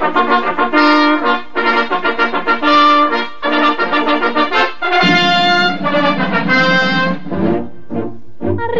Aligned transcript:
Thank 0.00 0.58
you. 0.58 0.59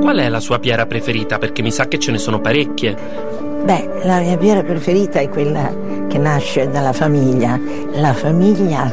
Qual 0.00 0.16
è 0.16 0.28
la 0.28 0.40
sua 0.40 0.58
piera 0.58 0.86
preferita? 0.86 1.38
Perché 1.38 1.62
mi 1.62 1.70
sa 1.70 1.88
che 1.88 1.98
ce 1.98 2.10
ne 2.12 2.18
sono 2.18 2.40
parecchie. 2.40 2.96
Beh, 3.64 4.02
la 4.04 4.20
mia 4.20 4.36
piera 4.36 4.62
preferita 4.62 5.18
è 5.18 5.28
quella 5.28 5.70
che 6.08 6.18
nasce 6.18 6.70
dalla 6.70 6.92
famiglia. 6.92 7.58
La 7.94 8.12
famiglia 8.12 8.90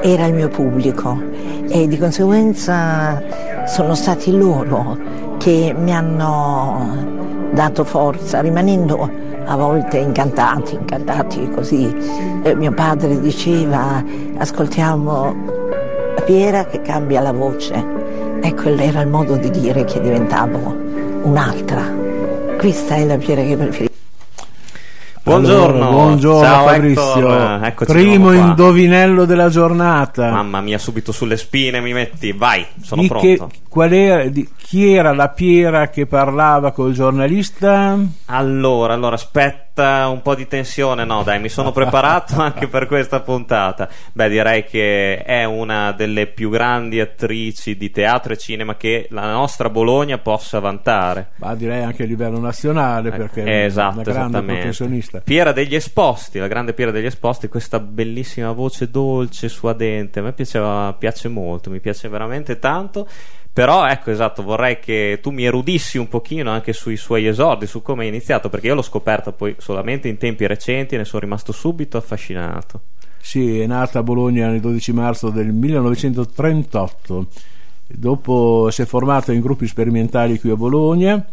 era 0.00 0.26
il 0.26 0.34
mio 0.34 0.48
pubblico 0.48 1.20
e 1.68 1.86
di 1.86 1.98
conseguenza 1.98 3.22
sono 3.66 3.94
stati 3.94 4.36
loro 4.36 4.98
che 5.38 5.74
mi 5.76 5.94
hanno 5.94 7.48
dato 7.52 7.84
forza, 7.84 8.40
rimanendo 8.40 9.10
a 9.44 9.56
volte 9.56 9.98
incantati, 9.98 10.74
incantati 10.74 11.48
così. 11.50 11.94
Eh, 12.42 12.54
mio 12.54 12.72
padre 12.72 13.20
diceva 13.20 14.02
ascoltiamo 14.38 15.55
Piera 16.24 16.64
che 16.66 16.82
cambia 16.82 17.20
la 17.20 17.32
voce. 17.32 17.74
Ecco, 18.42 18.68
era 18.68 19.00
il 19.00 19.08
modo 19.08 19.36
di 19.36 19.50
dire 19.50 19.84
che 19.84 20.00
diventavo 20.00 20.74
un'altra. 21.22 21.82
Questa 22.58 22.94
è 22.96 23.04
la 23.04 23.16
Piera 23.16 23.42
che 23.42 23.56
preferisco. 23.56 23.94
Buongiorno, 25.22 25.74
Allora, 25.88 25.90
buongiorno 25.90 26.44
Ciao, 26.44 26.66
Fabrizio. 26.68 27.16
Hector. 27.16 27.64
Eccoci 27.64 27.92
Primo 27.92 28.32
indovinello 28.32 29.24
della 29.24 29.48
giornata. 29.48 30.30
Mamma 30.30 30.60
mia, 30.60 30.78
subito 30.78 31.10
sulle 31.10 31.36
spine 31.36 31.80
mi 31.80 31.92
metti. 31.92 32.30
Vai, 32.32 32.64
sono 32.80 33.02
Di 33.02 33.08
che- 33.08 33.34
pronto. 33.36 33.54
qual 33.68 33.92
era, 33.92 34.24
di- 34.28 34.48
chi 34.56 34.92
era 34.92 35.12
la 35.12 35.28
Piera 35.30 35.88
che 35.88 36.06
parlava 36.06 36.70
col 36.70 36.92
giornalista? 36.92 37.98
Allora, 38.26 38.94
allora, 38.94 39.16
aspetta 39.16 39.64
un 39.82 40.22
po' 40.22 40.34
di 40.34 40.46
tensione. 40.46 41.04
No, 41.04 41.22
dai, 41.22 41.40
mi 41.40 41.48
sono 41.48 41.72
preparato 41.72 42.40
anche 42.40 42.68
per 42.68 42.86
questa 42.86 43.20
puntata. 43.20 43.88
Beh, 44.12 44.28
direi 44.28 44.64
che 44.64 45.22
è 45.22 45.44
una 45.44 45.92
delle 45.92 46.26
più 46.26 46.50
grandi 46.50 47.00
attrici 47.00 47.76
di 47.76 47.90
teatro 47.90 48.32
e 48.32 48.38
cinema 48.38 48.76
che 48.76 49.06
la 49.10 49.30
nostra 49.30 49.70
Bologna 49.70 50.18
possa 50.18 50.58
vantare. 50.58 51.30
Ma 51.36 51.54
direi 51.54 51.82
anche 51.82 52.04
a 52.04 52.06
livello 52.06 52.38
nazionale 52.38 53.10
perché 53.10 53.44
è 53.44 53.64
esatto, 53.64 53.94
una 53.94 54.02
grande 54.02 54.20
esattamente. 54.20 54.60
professionista. 54.60 55.20
Piera 55.20 55.52
degli 55.52 55.74
Esposti, 55.74 56.38
la 56.38 56.48
grande 56.48 56.72
Piera 56.72 56.90
degli 56.90 57.06
Esposti, 57.06 57.48
questa 57.48 57.80
bellissima 57.80 58.52
voce 58.52 58.90
dolce, 58.90 59.48
suadente. 59.48 60.20
A 60.20 60.22
me 60.22 60.32
piaceva, 60.32 60.94
piace 60.98 61.28
molto, 61.28 61.70
mi 61.70 61.80
piace 61.80 62.08
veramente 62.08 62.58
tanto. 62.58 63.06
Però 63.56 63.86
ecco 63.86 64.10
esatto, 64.10 64.42
vorrei 64.42 64.78
che 64.80 65.18
tu 65.22 65.30
mi 65.30 65.46
erudissi 65.46 65.96
un 65.96 66.08
pochino 66.08 66.50
anche 66.50 66.74
sui 66.74 66.98
suoi 66.98 67.26
esordi, 67.26 67.66
su 67.66 67.80
come 67.80 68.04
è 68.04 68.06
iniziato, 68.06 68.50
perché 68.50 68.66
io 68.66 68.74
l'ho 68.74 68.82
scoperta 68.82 69.32
poi 69.32 69.56
solamente 69.56 70.08
in 70.08 70.18
tempi 70.18 70.46
recenti 70.46 70.94
e 70.94 70.98
ne 70.98 71.06
sono 71.06 71.22
rimasto 71.22 71.52
subito 71.52 71.96
affascinato. 71.96 72.82
Sì, 73.18 73.58
è 73.60 73.66
nata 73.66 74.00
a 74.00 74.02
Bologna 74.02 74.50
il 74.50 74.60
12 74.60 74.92
marzo 74.92 75.30
del 75.30 75.54
1938. 75.54 77.26
Dopo 77.86 78.68
si 78.70 78.82
è 78.82 78.84
formata 78.84 79.32
in 79.32 79.40
gruppi 79.40 79.66
sperimentali 79.66 80.38
qui 80.38 80.50
a 80.50 80.56
Bologna 80.56 81.26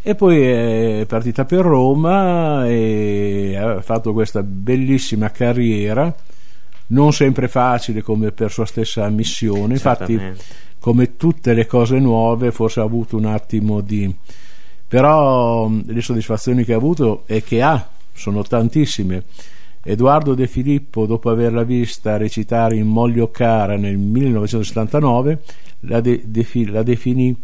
e 0.00 0.14
poi 0.14 0.40
è 0.40 1.04
partita 1.06 1.44
per 1.44 1.60
Roma 1.60 2.66
e 2.66 3.54
ha 3.60 3.82
fatto 3.82 4.14
questa 4.14 4.42
bellissima 4.42 5.30
carriera, 5.30 6.10
non 6.86 7.12
sempre 7.12 7.48
facile 7.48 8.00
come 8.00 8.32
per 8.32 8.50
sua 8.50 8.64
stessa 8.64 9.06
missione. 9.10 9.74
Infatti. 9.74 10.58
Come 10.80 11.16
tutte 11.16 11.54
le 11.54 11.66
cose 11.66 11.98
nuove, 11.98 12.50
forse 12.50 12.80
ha 12.80 12.84
avuto 12.84 13.16
un 13.16 13.26
attimo 13.26 13.80
di... 13.80 14.12
però 14.88 15.68
mh, 15.68 15.92
le 15.92 16.00
soddisfazioni 16.00 16.64
che 16.64 16.72
ha 16.72 16.76
avuto 16.76 17.22
e 17.26 17.42
che 17.42 17.62
ha 17.62 17.88
sono 18.12 18.42
tantissime. 18.42 19.24
Edoardo 19.82 20.34
De 20.34 20.46
Filippo, 20.46 21.06
dopo 21.06 21.30
averla 21.30 21.62
vista 21.62 22.16
recitare 22.16 22.76
in 22.76 22.86
Moglio 22.86 23.30
Cara 23.30 23.76
nel 23.76 23.96
1979, 23.96 25.42
la, 25.80 26.00
de- 26.00 26.22
defi- 26.24 26.66
la 26.66 26.82
definì 26.82 27.34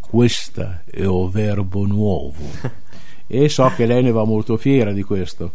questa 0.00 0.82
è 0.84 1.06
o 1.06 1.28
verbo 1.28 1.86
nuovo 1.86 2.42
e 3.26 3.48
so 3.48 3.72
che 3.74 3.86
lei 3.86 4.02
ne 4.02 4.10
va 4.10 4.24
molto 4.24 4.56
fiera 4.56 4.92
di 4.92 5.02
questo. 5.02 5.52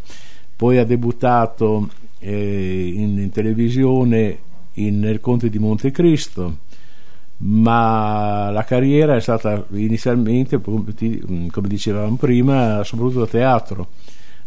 Poi 0.55 0.77
ha 0.77 0.83
debuttato 0.83 1.89
eh, 2.19 2.91
in, 2.95 3.17
in 3.19 3.29
televisione 3.29 4.39
in 4.73 4.99
Nel 4.99 5.19
Conte 5.19 5.49
di 5.49 5.59
Montecristo, 5.59 6.57
ma 7.39 8.49
la 8.49 8.63
carriera 8.63 9.15
è 9.15 9.21
stata 9.21 9.63
inizialmente, 9.73 10.59
come 10.59 10.93
ti- 10.93 11.47
come 11.51 11.67
dicevamo 11.67 12.15
prima, 12.15 12.83
soprattutto 12.83 13.21
a 13.23 13.27
teatro, 13.27 13.87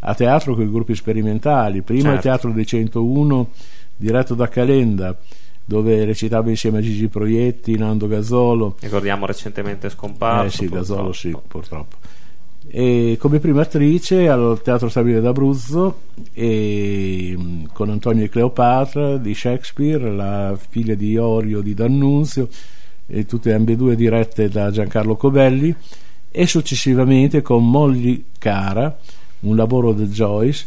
a 0.01 0.15
teatro 0.15 0.55
con 0.55 0.65
i 0.65 0.71
gruppi 0.71 0.95
sperimentali, 0.95 1.83
prima 1.83 2.09
il 2.09 2.15
Certo. 2.15 2.23
Teatro 2.23 2.51
dei 2.53 2.67
101 2.67 3.49
diretto 3.97 4.35
da 4.35 4.49
Calenda, 4.49 5.17
dove 5.65 6.05
recitava 6.05 6.49
insieme 6.51 6.79
a 6.79 6.81
Gigi 6.81 7.07
Proietti, 7.09 7.77
Nando 7.77 8.09
Gazzolo, 8.09 8.77
Ricordiamo 8.81 9.25
recentemente 9.27 9.89
scomparso. 9.89 10.47
eh 10.47 10.67
sì, 10.67 10.73
Gazzolo 10.73 11.03
purtroppo. 11.05 11.13
sì, 11.13 11.37
purtroppo. 11.47 11.97
E 12.73 13.17
come 13.19 13.39
prima 13.41 13.63
attrice 13.63 14.29
al 14.29 14.61
Teatro 14.63 14.89
Stabile 14.89 15.21
d'Abruzzo 15.21 16.01
e, 16.33 17.35
mh, 17.37 17.69
con 17.73 17.91
Antonio 17.91 18.25
e 18.25 18.29
Cleopatra 18.29 19.17
di 19.17 19.35
Shakespeare, 19.35 20.11
la 20.11 20.57
figlia 20.69 20.95
di 20.95 21.11
Iorio 21.11 21.61
di 21.63 21.75
D'Annunzio, 21.75 22.49
e 23.11 23.27
tutte 23.27 23.53
ambedue 23.53 23.97
dirette 23.97 24.49
da 24.49 24.71
Giancarlo 24.71 25.17
Cobelli, 25.17 25.75
e 26.31 26.47
successivamente 26.47 27.43
con 27.43 27.69
Molly 27.69 28.27
Cara, 28.39 28.97
un 29.41 29.57
lavoro 29.57 29.93
di 29.93 30.07
Joyce, 30.07 30.65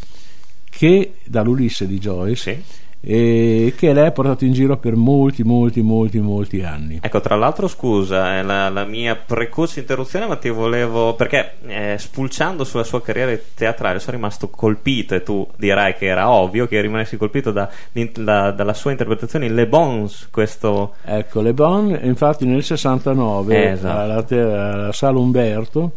che 0.69 1.13
dall'Ulisse 1.25 1.87
di 1.87 1.99
Joyce, 1.99 2.53
Sì. 2.53 2.81
E 3.05 3.73
che 3.75 3.91
lei 3.91 4.05
ha 4.07 4.11
portato 4.11 4.45
in 4.45 4.53
giro 4.53 4.77
per 4.77 4.95
molti, 4.95 5.43
molti, 5.43 5.81
molti, 5.81 6.19
molti 6.21 6.63
anni. 6.63 6.99
Ecco, 7.01 7.19
tra 7.19 7.35
l'altro, 7.35 7.67
scusa, 7.67 8.37
è 8.37 8.43
la, 8.43 8.69
la 8.69 8.85
mia 8.85 9.15
precoce 9.17 9.81
interruzione, 9.81 10.25
ma 10.25 10.37
ti 10.37 10.47
volevo. 10.49 11.13
perché 11.13 11.55
eh, 11.67 11.97
spulciando 11.99 12.63
sulla 12.63 12.85
sua 12.85 13.01
carriera 13.01 13.37
teatrale 13.53 13.99
sono 13.99 14.15
rimasto 14.15 14.47
colpito, 14.47 15.15
e 15.15 15.21
tu 15.23 15.45
dirai 15.57 15.95
che 15.95 16.05
era 16.05 16.29
ovvio 16.29 16.65
che 16.65 16.79
rimanessi 16.79 17.17
colpito 17.17 17.51
da- 17.51 17.69
da- 17.91 18.51
dalla 18.51 18.73
sua 18.73 18.91
interpretazione 18.91 19.47
in 19.47 19.55
Le 19.55 19.67
Bons, 19.67 20.29
questo. 20.31 20.93
Ecco, 21.03 21.41
Le 21.41 21.53
Bon, 21.53 21.99
infatti 22.03 22.45
nel 22.45 22.63
69 22.63 23.53
Eh, 23.55 23.71
esatto. 23.71 23.99
alla, 23.99 24.23
te- 24.23 24.39
alla 24.39 24.91
Sala 24.93 25.19
Umberto 25.19 25.91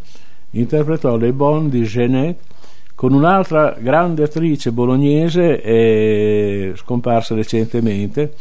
interpretò 0.51 1.17
Le 1.17 1.33
Bon 1.33 1.69
di 1.69 1.83
Genet 1.85 2.39
con 2.97 3.13
un'altra 3.13 3.77
grande 3.79 4.23
attrice 4.23 4.73
bolognese 4.73 5.61
eh, 5.61 6.73
scomparsa 6.75 7.35
recentemente, 7.35 8.33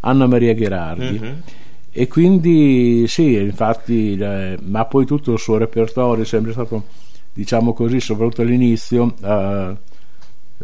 Anna 0.00 0.26
Maria 0.28 0.54
Gherardi. 0.54 1.18
Mhm. 1.18 1.42
E 1.90 2.06
quindi 2.06 3.06
sì, 3.08 3.34
infatti, 3.34 4.16
eh, 4.16 4.58
ma 4.62 4.84
poi 4.84 5.06
tutto 5.06 5.32
il 5.32 5.38
suo 5.40 5.56
repertorio 5.56 6.22
è 6.22 6.26
sempre 6.26 6.52
stato, 6.52 6.84
diciamo 7.32 7.72
così, 7.72 7.98
soprattutto 7.98 8.42
all'inizio, 8.42 9.12
eh, 9.24 9.76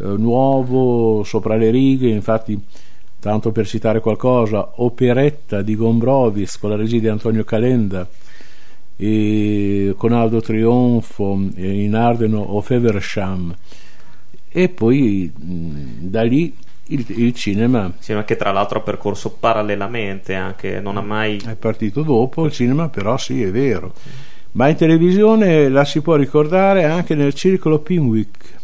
eh, 0.01 0.05
nuovo, 0.05 1.25
sopra 1.25 1.57
le 1.57 1.71
righe, 1.71 2.11
infatti, 2.11 2.63
tanto 3.19 3.51
per 3.51 3.67
citare 3.67 3.99
qualcosa, 3.99 4.75
Operetta 4.77 5.63
di 5.63 5.75
Gombrovis 5.75 6.59
con 6.59 6.71
la 6.71 6.77
regia 6.77 7.01
di 7.01 7.09
Antonio 7.09 7.43
Calenda, 7.43 8.07
con 9.97 10.13
Aldo 10.13 10.41
Trionfo 10.41 11.41
eh, 11.57 11.83
in 11.83 11.95
Ardeno 11.95 12.39
o 12.39 12.61
Feversham 12.61 13.55
e 14.49 14.69
poi 14.69 15.33
mh, 15.35 16.09
da 16.09 16.23
lì 16.23 16.55
il, 16.87 17.05
il 17.09 17.35
cinema 17.35 17.93
Sì, 17.99 18.13
ma 18.13 18.25
che 18.25 18.37
tra 18.37 18.53
l'altro 18.53 18.79
ha 18.79 18.83
percorso 18.83 19.37
parallelamente 19.39 20.35
anche, 20.35 20.81
non 20.81 20.97
ha 20.97 21.01
mai. 21.01 21.39
è 21.45 21.57
partito 21.57 22.03
dopo, 22.03 22.45
il 22.45 22.53
cinema 22.53 22.89
però 22.89 23.17
sì 23.17 23.43
è 23.43 23.51
vero, 23.51 23.95
ma 24.53 24.69
in 24.69 24.77
televisione 24.77 25.69
la 25.69 25.85
si 25.85 26.01
può 26.01 26.15
ricordare 26.17 26.85
anche 26.85 27.15
nel 27.15 27.35
circolo 27.35 27.79
Pinwick 27.79 28.61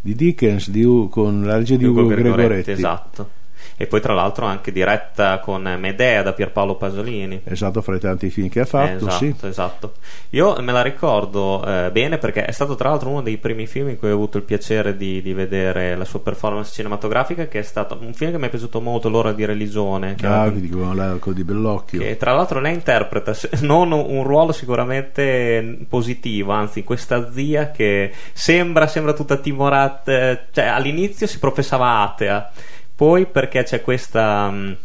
di 0.00 0.14
Dickens 0.14 0.70
di 0.70 0.84
con 1.10 1.44
la 1.44 1.56
regia 1.56 1.76
di 1.76 1.84
Ugo 1.84 2.06
Gregoretti. 2.06 2.70
Esatto. 2.70 3.36
E 3.80 3.86
poi 3.86 4.00
tra 4.00 4.12
l'altro 4.12 4.44
anche 4.44 4.72
diretta 4.72 5.38
con 5.38 5.62
Medea 5.78 6.22
da 6.22 6.32
Pierpaolo 6.32 6.74
Pasolini. 6.74 7.42
Esatto, 7.44 7.80
fra 7.80 7.94
i 7.94 8.00
tanti 8.00 8.28
film 8.28 8.48
che 8.48 8.60
ha 8.60 8.64
fatto, 8.64 9.06
esatto, 9.06 9.16
sì. 9.16 9.34
Esatto. 9.42 9.92
Io 10.30 10.60
me 10.60 10.72
la 10.72 10.82
ricordo 10.82 11.64
eh, 11.64 11.88
bene 11.92 12.18
perché 12.18 12.44
è 12.44 12.50
stato 12.50 12.74
tra 12.74 12.88
l'altro 12.88 13.10
uno 13.10 13.22
dei 13.22 13.36
primi 13.36 13.68
film 13.68 13.90
in 13.90 13.98
cui 13.98 14.10
ho 14.10 14.14
avuto 14.14 14.36
il 14.36 14.42
piacere 14.42 14.96
di, 14.96 15.22
di, 15.22 15.32
vedere 15.32 15.94
la 15.94 16.04
sua 16.04 16.20
performance 16.20 16.72
cinematografica, 16.72 17.46
che 17.46 17.60
è 17.60 17.62
stato 17.62 17.96
un 18.00 18.12
film 18.14 18.32
che 18.32 18.38
mi 18.38 18.46
è 18.46 18.50
piaciuto 18.50 18.80
molto, 18.80 19.08
L'ora 19.08 19.32
di 19.32 19.44
religione. 19.44 20.16
Che 20.16 20.26
ah, 20.26 20.50
di 20.50 20.68
l'arco 20.68 21.32
di 21.32 21.44
Bellocchio. 21.44 22.00
Che 22.00 22.16
tra 22.16 22.32
l'altro 22.32 22.58
lei 22.58 22.74
interpreta 22.74 23.32
non 23.62 23.92
un 23.92 24.24
ruolo 24.24 24.50
sicuramente 24.50 25.86
positivo, 25.88 26.50
anzi 26.50 26.82
questa 26.82 27.30
zia 27.30 27.70
che 27.70 28.12
sembra, 28.32 28.88
sembra 28.88 29.12
tutta 29.12 29.36
timorata, 29.36 30.46
cioè 30.50 30.64
all'inizio 30.64 31.28
si 31.28 31.38
professava 31.38 32.00
atea 32.00 32.50
poi 32.98 33.26
perché 33.26 33.62
c'è 33.62 33.80
questa 33.80 34.50
mh, 34.50 34.76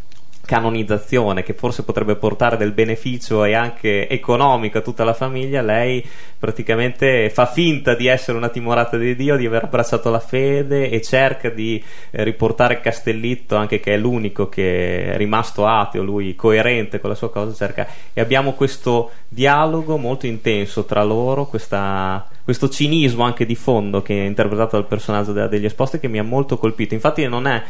canonizzazione 0.46 1.42
che 1.42 1.56
forse 1.56 1.82
potrebbe 1.82 2.16
portare 2.16 2.58
del 2.58 2.72
beneficio 2.72 3.44
e 3.44 3.56
anche 3.56 4.08
economico 4.08 4.78
a 4.78 4.82
tutta 4.82 5.04
la 5.04 5.16
famiglia, 5.16 5.64
lei 5.64 6.06
praticamente 6.38 7.32
fa 7.32 7.48
finta 7.48 7.96
di 7.96 8.06
essere 8.06 8.38
una 8.38 8.50
timorata 8.50 8.98
di 8.98 9.16
Dio, 9.16 9.36
di 9.36 9.48
aver 9.48 9.64
abbracciato 9.64 10.12
la 10.12 10.20
fede 10.20 10.92
e 10.92 11.02
cerca 11.02 11.50
di 11.50 11.84
eh, 12.12 12.24
riportare 12.24 12.82
Castellitto, 12.82 13.56
anche 13.56 13.80
che 13.80 13.96
è 13.96 13.98
l'unico 13.98 14.48
che 14.48 15.14
è 15.14 15.18
rimasto 15.18 15.66
ateo, 15.66 16.04
lui 16.04 16.36
coerente 16.36 17.00
con 17.00 17.10
la 17.10 17.16
sua 17.16 17.32
cosa, 17.32 17.52
cerca 17.56 17.88
e 18.14 18.22
abbiamo 18.22 18.54
questo 18.54 19.10
dialogo 19.28 19.98
molto 19.98 20.28
intenso 20.28 20.86
tra 20.86 21.02
loro, 21.02 21.48
questa 21.48 22.28
questo 22.44 22.68
cinismo 22.68 23.24
anche 23.24 23.46
di 23.46 23.56
fondo 23.56 24.02
che 24.02 24.22
è 24.22 24.26
interpretato 24.26 24.76
dal 24.76 24.86
personaggio 24.86 25.32
degli 25.32 25.66
esposti 25.66 26.00
che 26.00 26.10
mi 26.10 26.20
ha 26.20 26.24
molto 26.24 26.58
colpito. 26.58 26.94
Infatti, 26.94 27.26
non 27.26 27.48
è, 27.48 27.64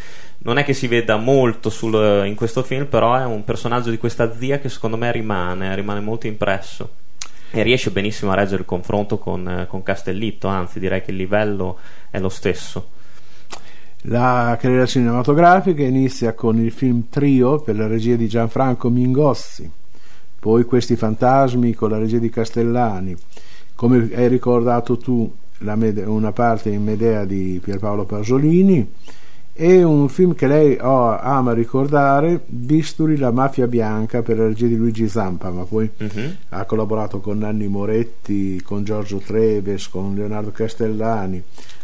non 0.43 0.57
è 0.57 0.63
che 0.63 0.73
si 0.73 0.87
veda 0.87 1.15
molto 1.17 1.69
sul, 1.69 2.25
in 2.25 2.35
questo 2.35 2.63
film, 2.63 2.85
però 2.85 3.15
è 3.15 3.25
un 3.25 3.43
personaggio 3.43 3.89
di 3.89 3.97
questa 3.97 4.35
zia 4.35 4.59
che 4.59 4.69
secondo 4.69 4.97
me 4.97 5.11
rimane, 5.11 5.73
rimane 5.75 6.01
molto 6.01 6.27
impresso. 6.27 7.01
E 7.49 7.61
riesce 7.61 7.91
benissimo 7.91 8.31
a 8.31 8.35
reggere 8.35 8.61
il 8.61 8.65
confronto 8.65 9.19
con, 9.19 9.65
con 9.69 9.83
Castellitto, 9.83 10.47
anzi, 10.47 10.79
direi 10.79 11.01
che 11.01 11.11
il 11.11 11.17
livello 11.17 11.77
è 12.09 12.19
lo 12.19 12.29
stesso. 12.29 12.89
La 14.07 14.57
carriera 14.59 14.85
cinematografica 14.85 15.81
inizia 15.81 16.33
con 16.33 16.57
il 16.57 16.71
film 16.71 17.05
Trio 17.09 17.61
per 17.61 17.77
la 17.77 17.87
regia 17.87 18.15
di 18.15 18.27
Gianfranco 18.27 18.89
Mingozzi, 18.89 19.71
poi 20.39 20.65
Questi 20.65 20.97
fantasmi 20.97 21.73
con 21.73 21.89
la 21.89 21.99
regia 21.99 22.17
di 22.17 22.29
Castellani. 22.29 23.15
Come 23.75 24.09
hai 24.13 24.27
ricordato 24.27 24.97
tu, 24.97 25.33
Mede- 25.59 26.03
una 26.03 26.33
parte 26.33 26.69
in 26.69 26.83
Medea 26.83 27.23
di 27.23 27.61
Pierpaolo 27.63 28.03
Pasolini 28.03 28.91
e 29.55 29.83
un 29.83 30.09
film 30.09 30.33
che 30.33 30.47
lei 30.47 30.77
oh, 30.81 31.15
ama 31.15 31.53
ricordare, 31.53 32.41
Bisturi, 32.43 33.17
la 33.17 33.31
mafia 33.31 33.67
bianca 33.67 34.23
per 34.23 34.37
la 34.39 34.47
regia 34.47 34.65
di 34.65 34.75
Luigi 34.75 35.07
Zampa, 35.07 35.51
ma 35.51 35.63
poi 35.63 35.87
uh-huh. 35.95 36.35
ha 36.49 36.65
collaborato 36.65 37.19
con 37.19 37.37
Nanni 37.37 37.67
Moretti, 37.67 38.59
con 38.63 38.83
Giorgio 38.83 39.17
Treves, 39.19 39.89
con 39.89 40.15
Leonardo 40.15 40.49
Castellani, 40.49 41.41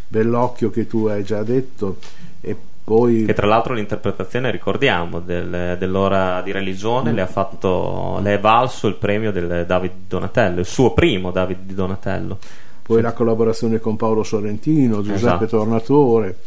Bellocchio 0.08 0.72
che 0.72 0.88
tu 0.88 1.06
hai 1.06 1.24
già 1.24 1.44
detto 1.44 1.98
e 2.42 2.56
poi... 2.84 3.26
Che 3.26 3.36
tra 3.36 3.46
l'altro 3.46 3.76
l'interpretazione, 3.76 4.50
ricordiamo, 4.50 5.20
del, 5.20 5.76
dell'ora 5.78 6.42
di 6.42 6.52
religione 6.52 7.12
mm. 7.12 7.16
le 7.16 7.22
ha 7.22 7.28
fatto, 7.28 8.20
le 8.24 8.34
è 8.34 8.40
valso 8.40 8.88
il 8.88 8.96
premio 8.96 9.32
del 9.32 9.66
David 9.68 9.92
Donatello, 10.08 10.60
il 10.62 10.66
suo 10.66 10.94
primo 10.94 11.30
David 11.30 11.72
Donatello. 11.72 12.40
Poi 12.82 12.98
sì. 12.98 13.04
la 13.04 13.14
collaborazione 13.14 13.80
con 13.80 13.96
Paolo 13.96 14.24
Sorrentino, 14.24 15.04
Giuseppe 15.04 15.46
esatto. 15.46 15.46
Tornatore 15.46 16.38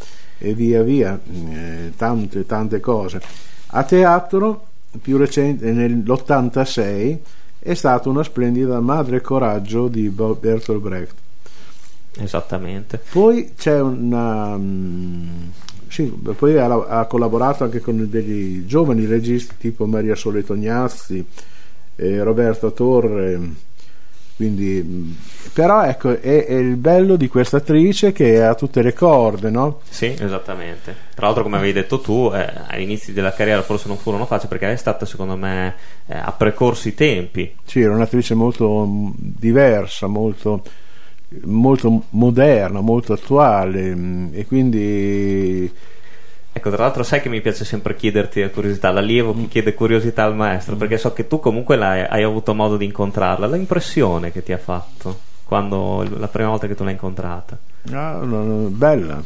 e 0.43 0.53
via 0.53 0.83
via, 0.83 1.17
eh, 1.25 1.93
tante 1.95 2.45
tante 2.45 2.81
cose. 2.81 3.21
A 3.67 3.83
teatro, 3.83 4.65
più 5.01 5.15
recente, 5.15 5.71
nell'86, 5.71 7.17
è 7.59 7.73
stata 7.73 8.09
una 8.09 8.23
splendida 8.23 8.81
Madre 8.81 9.21
Coraggio 9.21 9.87
di 9.87 10.09
Bertolt 10.09 10.81
Brecht. 10.81 11.15
Esattamente. 12.17 13.01
Poi 13.09 13.53
c'è 13.55 13.79
una... 13.79 14.55
Um, 14.55 15.51
sì, 15.87 16.03
poi 16.03 16.57
ha, 16.57 16.65
ha, 16.65 17.05
collaborato 17.05 17.63
anche 17.63 17.79
con 17.79 18.09
degli 18.09 18.65
giovani 18.65 19.05
registi 19.05 19.55
tipo 19.57 19.85
Maria 19.85 20.15
Sole 20.15 20.43
Tognazzi, 20.43 21.25
eh, 21.95 22.21
Roberto 22.21 22.73
Torre. 22.73 23.39
Quindi, 24.35 25.15
però 25.53 25.83
ecco, 25.83 26.19
è, 26.19 26.45
è, 26.45 26.53
il 26.53 26.75
bello 26.75 27.15
di 27.15 27.27
questa 27.27 27.57
attrice 27.57 28.11
che 28.11 28.43
ha 28.43 28.55
tutte 28.55 28.81
le 28.81 28.93
corde, 28.93 29.49
no? 29.51 29.81
Sì, 29.87 30.15
esattamente. 30.17 30.95
Tra 31.13 31.27
l'altro, 31.27 31.43
come 31.43 31.57
avevi 31.57 31.73
detto 31.73 31.99
tu, 31.99 32.31
eh, 32.33 32.51
all'inizio 32.67 33.13
della 33.13 33.33
carriera 33.33 33.61
forse 33.61 33.87
non 33.87 33.97
furono 33.97 34.25
facili 34.25 34.49
perché 34.49 34.71
è 34.71 34.75
stata, 34.75 35.05
secondo 35.05 35.35
me, 35.35 35.75
eh, 36.07 36.17
ha 36.17 36.31
precorso 36.31 36.87
i 36.87 36.95
tempi. 36.95 37.53
Sì, 37.63 37.81
era 37.81 37.93
un'attrice 37.93 38.33
molto 38.33 38.85
mm, 38.85 39.11
diversa, 39.17 40.07
molto 40.07 40.63
molto 41.45 42.03
moderna, 42.09 42.81
molto 42.81 43.13
attuale 43.13 43.95
mm, 43.95 44.27
e 44.33 44.45
quindi... 44.45 45.71
Ecco, 46.55 46.69
tra 46.69 46.83
l'altro 46.83 47.01
sai 47.01 47.19
che 47.19 47.29
mi 47.29 47.41
piace 47.41 47.65
sempre 47.65 47.95
chiederti 47.95 48.39
la 48.39 48.49
curiosità, 48.49 48.91
l'allievo 48.91 49.33
che 49.33 49.47
chiede 49.47 49.73
curiosità 49.73 50.23
al 50.23 50.35
maestro, 50.35 50.75
perché 50.75 50.99
so 50.99 51.11
che 51.11 51.27
tu 51.27 51.39
comunque 51.39 51.75
hai 51.83 52.21
avuto 52.23 52.53
modo 52.53 52.77
di 52.77 52.85
incontrarla, 52.85 53.47
l'impressione 53.47 54.31
che 54.31 54.43
ti 54.43 54.53
ha 54.53 54.59
fatto 54.59 55.31
quando 55.43 56.07
la 56.17 56.27
prima 56.27 56.49
volta 56.49 56.67
che 56.67 56.75
tu 56.75 56.83
l'hai 56.83 56.93
incontrata? 56.93 57.57
Ah, 57.91 58.19
bella, 58.19 59.21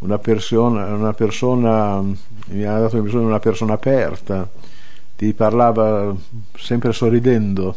una 0.00 0.18
persona, 0.18 0.84
una 0.94 1.14
persona, 1.14 2.00
mi 2.00 2.64
ha 2.64 2.78
dato 2.78 2.94
l'impressione 2.94 3.24
di 3.24 3.30
una 3.30 3.40
persona 3.40 3.72
aperta, 3.72 4.48
ti 5.16 5.32
parlava 5.32 6.14
sempre 6.54 6.92
sorridendo. 6.92 7.76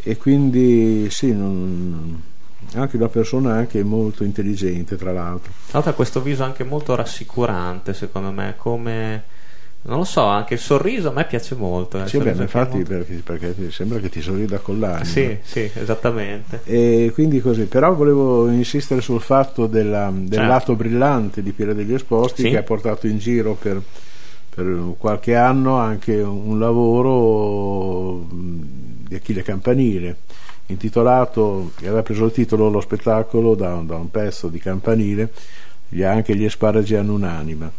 E 0.00 0.16
quindi 0.16 1.10
sì, 1.10 1.32
non, 1.32 2.22
anche 2.74 2.96
una 2.96 3.08
persona 3.08 3.54
anche 3.54 3.82
molto 3.82 4.24
intelligente 4.24 4.96
tra 4.96 5.12
l'altro 5.12 5.52
ha 5.70 5.92
questo 5.92 6.20
viso 6.20 6.44
anche 6.44 6.64
molto 6.64 6.94
rassicurante 6.94 7.94
secondo 7.94 8.30
me 8.30 8.54
come 8.56 9.36
non 9.80 9.98
lo 9.98 10.04
so, 10.04 10.24
anche 10.24 10.54
il 10.54 10.60
sorriso 10.60 11.08
a 11.08 11.12
me 11.12 11.24
piace 11.24 11.54
molto. 11.54 12.02
Eh, 12.02 12.08
sì, 12.08 12.18
beh, 12.18 12.32
infatti 12.32 12.76
molto... 12.76 12.90
perché, 12.90 13.22
perché, 13.24 13.70
sembra 13.70 13.98
che 14.00 14.10
ti 14.10 14.20
sorrida 14.20 14.58
con 14.58 14.80
l'anima. 14.80 15.04
Sì, 15.04 15.38
sì, 15.42 15.70
esattamente. 15.72 16.60
E 16.64 17.10
quindi 17.14 17.40
così, 17.40 17.62
però 17.64 17.94
volevo 17.94 18.48
insistere 18.50 19.00
sul 19.00 19.20
fatto 19.20 19.66
della, 19.66 20.10
del 20.12 20.30
certo. 20.30 20.48
lato 20.48 20.74
brillante 20.74 21.42
di 21.42 21.52
Piera 21.52 21.72
degli 21.72 21.94
Esposti 21.94 22.42
sì. 22.42 22.50
che 22.50 22.58
ha 22.58 22.62
portato 22.62 23.06
in 23.06 23.18
giro 23.18 23.54
per, 23.54 23.80
per, 24.54 24.94
qualche 24.98 25.36
anno 25.36 25.76
anche 25.76 26.20
un 26.20 26.58
lavoro 26.58 28.26
di 28.30 29.14
Achille 29.14 29.42
Campanile 29.42 30.16
intitolato, 30.68 31.72
che 31.76 31.86
aveva 31.86 32.02
preso 32.02 32.24
il 32.24 32.32
titolo 32.32 32.68
Lo 32.68 32.80
spettacolo 32.80 33.54
da, 33.54 33.82
da 33.84 33.96
un 33.96 34.10
pezzo 34.10 34.48
di 34.48 34.58
campanile, 34.58 35.32
gli, 35.88 36.02
anche 36.02 36.36
gli 36.36 36.44
asparagi 36.44 36.94
hanno 36.94 37.14
un'anima. 37.14 37.70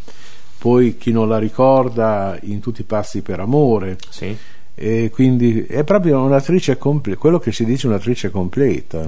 Poi 0.58 0.98
chi 0.98 1.12
non 1.12 1.30
la 1.30 1.38
ricorda, 1.38 2.38
in 2.42 2.60
tutti 2.60 2.82
i 2.82 2.86
passi 2.86 3.22
per 3.22 3.40
amore. 3.40 3.98
Sì. 4.10 4.36
E 4.76 5.10
quindi 5.12 5.66
è 5.66 5.84
proprio 5.84 6.22
un'attrice 6.22 6.78
completa, 6.78 7.20
quello 7.20 7.40
che 7.40 7.52
si 7.52 7.66
dice 7.66 7.88
un'attrice 7.88 8.30
completa 8.30 9.06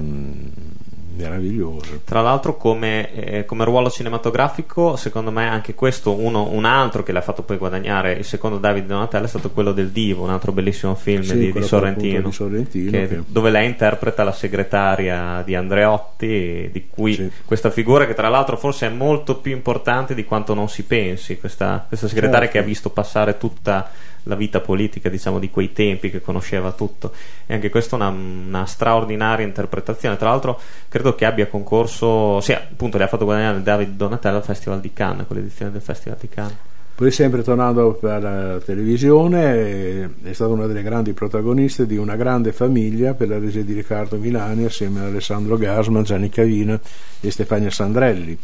meraviglioso. 1.14 2.00
Tra 2.04 2.20
l'altro, 2.20 2.56
come, 2.56 3.12
eh, 3.14 3.44
come, 3.44 3.64
ruolo 3.64 3.90
cinematografico, 3.90 4.96
secondo 4.96 5.30
me 5.30 5.48
anche 5.48 5.74
questo, 5.74 6.18
uno, 6.18 6.48
un 6.50 6.64
altro 6.64 7.02
che 7.02 7.12
l'ha 7.12 7.20
fatto 7.20 7.42
poi 7.42 7.56
guadagnare 7.56 8.12
il 8.12 8.24
secondo 8.24 8.58
David 8.58 8.86
Donatello 8.86 9.26
è 9.26 9.28
stato 9.28 9.50
quello 9.50 9.72
del 9.72 9.90
Divo, 9.90 10.24
un 10.24 10.30
altro 10.30 10.52
bellissimo 10.52 10.94
film 10.94 11.22
sì, 11.22 11.36
di, 11.36 11.52
di, 11.52 11.62
Sorrentino, 11.62 12.28
di 12.28 12.32
Sorrentino 12.32 12.90
che, 12.90 13.08
che... 13.08 13.22
dove 13.26 13.50
lei 13.50 13.66
interpreta 13.66 14.24
la 14.24 14.32
segretaria 14.32 15.42
di 15.44 15.54
Andreotti, 15.54 16.70
di 16.72 16.86
cui 16.88 17.14
sì. 17.14 17.30
questa 17.44 17.70
figura 17.70 18.06
che 18.06 18.14
tra 18.14 18.28
l'altro 18.28 18.56
forse 18.56 18.86
è 18.86 18.90
molto 18.90 19.36
più 19.36 19.52
importante 19.52 20.14
di 20.14 20.24
quanto 20.24 20.54
non 20.54 20.68
si 20.68 20.84
pensi, 20.84 21.38
questa, 21.38 21.84
questa 21.86 22.08
segretaria 22.08 22.40
certo. 22.40 22.52
che 22.52 22.58
ha 22.58 22.66
visto 22.66 22.90
passare 22.90 23.38
tutta 23.38 23.90
la 24.24 24.34
vita 24.34 24.60
politica 24.60 25.08
diciamo 25.08 25.38
di 25.38 25.50
quei 25.50 25.72
tempi 25.72 26.10
che 26.10 26.20
conosceva 26.20 26.72
tutto. 26.72 27.12
E 27.46 27.54
anche 27.54 27.70
questa 27.70 27.96
è 27.96 28.00
una, 28.00 28.08
una, 28.08 28.66
straordinaria 28.66 29.44
interpretazione. 29.44 30.16
Tra 30.16 30.28
l'altro 30.28 30.60
credo 30.88 31.14
che 31.14 31.24
abbia 31.24 31.46
concorso 31.46 32.40
sì 32.40 32.52
appunto 32.52 32.98
le 32.98 33.04
ha 33.04 33.08
fatto 33.08 33.24
guadagnare 33.24 33.62
David 33.62 33.96
Donatello 33.96 34.36
al 34.36 34.44
Festival 34.44 34.80
di 34.80 34.92
Cannes 34.92 35.26
con 35.26 35.36
l'edizione 35.36 35.72
del 35.72 35.82
Festival 35.82 36.18
di 36.20 36.28
Cannes. 36.28 36.56
Poi 36.94 37.10
sempre 37.10 37.42
tornando 37.42 37.98
alla 38.02 38.60
televisione 38.60 40.10
è 40.22 40.32
stata 40.32 40.52
una 40.52 40.66
delle 40.66 40.82
grandi 40.82 41.14
protagoniste 41.14 41.86
di 41.86 41.96
una 41.96 42.16
grande 42.16 42.52
famiglia 42.52 43.14
per 43.14 43.28
la 43.28 43.38
regia 43.38 43.62
di 43.62 43.72
Riccardo 43.72 44.18
Milani 44.18 44.66
assieme 44.66 45.00
a 45.00 45.06
Alessandro 45.06 45.56
Gasman, 45.56 46.04
Gianni 46.04 46.28
Cavina 46.28 46.78
e 47.20 47.30
Stefania 47.30 47.70
Sandrelli 47.70 48.38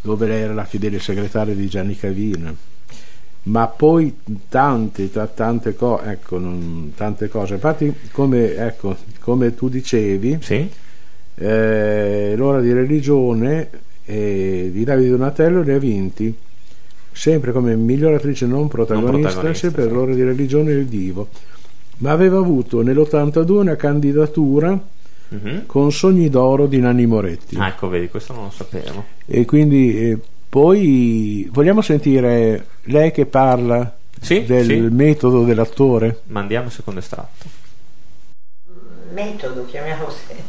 dove 0.00 0.26
lei 0.26 0.42
era 0.42 0.54
la 0.54 0.64
fedele 0.64 0.98
segretaria 0.98 1.54
di 1.54 1.68
Gianni 1.68 1.96
Cavina 1.96 2.52
ma 3.48 3.66
poi 3.66 4.14
tante, 4.48 5.10
tante, 5.34 5.74
co- 5.74 6.00
ecco, 6.02 6.38
non, 6.38 6.92
tante 6.96 7.28
cose. 7.28 7.54
Infatti, 7.54 7.92
come, 8.12 8.54
ecco, 8.56 8.96
come 9.20 9.54
tu 9.54 9.68
dicevi, 9.68 10.38
sì? 10.40 10.68
eh, 11.34 12.34
l'ora 12.36 12.60
di 12.60 12.72
religione 12.72 13.70
eh, 14.04 14.70
di 14.72 14.84
Davide 14.84 15.10
Donatello 15.10 15.62
ne 15.62 15.74
ha 15.74 15.78
vinti 15.78 16.34
sempre 17.12 17.52
come 17.52 17.74
miglior 17.74 18.14
attrice 18.14 18.46
non 18.46 18.68
protagonista, 18.68 19.12
Non 19.12 19.20
protagonista, 19.22 19.66
sempre 19.66 19.82
per 19.82 19.90
sì. 19.90 19.96
l'ora 19.98 20.14
di 20.14 20.22
religione 20.22 20.72
il 20.72 20.86
divo. 20.86 21.28
Ma 21.98 22.10
aveva 22.12 22.38
avuto 22.38 22.82
nell'82 22.82 23.50
una 23.52 23.76
candidatura 23.76 24.80
Mhm. 25.30 25.64
con 25.66 25.92
Sogni 25.92 26.30
d'oro 26.30 26.66
di 26.66 26.78
Nanni 26.80 27.04
Moretti. 27.04 27.56
Ah, 27.58 27.68
ecco, 27.68 27.88
vedi, 27.88 28.08
questo 28.08 28.32
non 28.32 28.44
lo 28.44 28.50
sapevo. 28.50 29.04
E 29.26 29.44
quindi 29.44 29.98
eh, 30.10 30.18
poi 30.48 31.48
vogliamo 31.52 31.82
sentire 31.82 32.66
lei 32.84 33.10
che 33.12 33.26
parla 33.26 33.96
Sì, 34.20 34.44
del 34.44 34.64
sì. 34.64 34.76
metodo 34.90 35.44
dell'attore? 35.44 36.22
Mandiamo 36.26 36.66
il 36.66 36.72
secondo 36.72 37.00
estratto. 37.00 37.46
metodo, 39.10 39.64
chiamiamolo 39.66 40.06
così, 40.06 40.42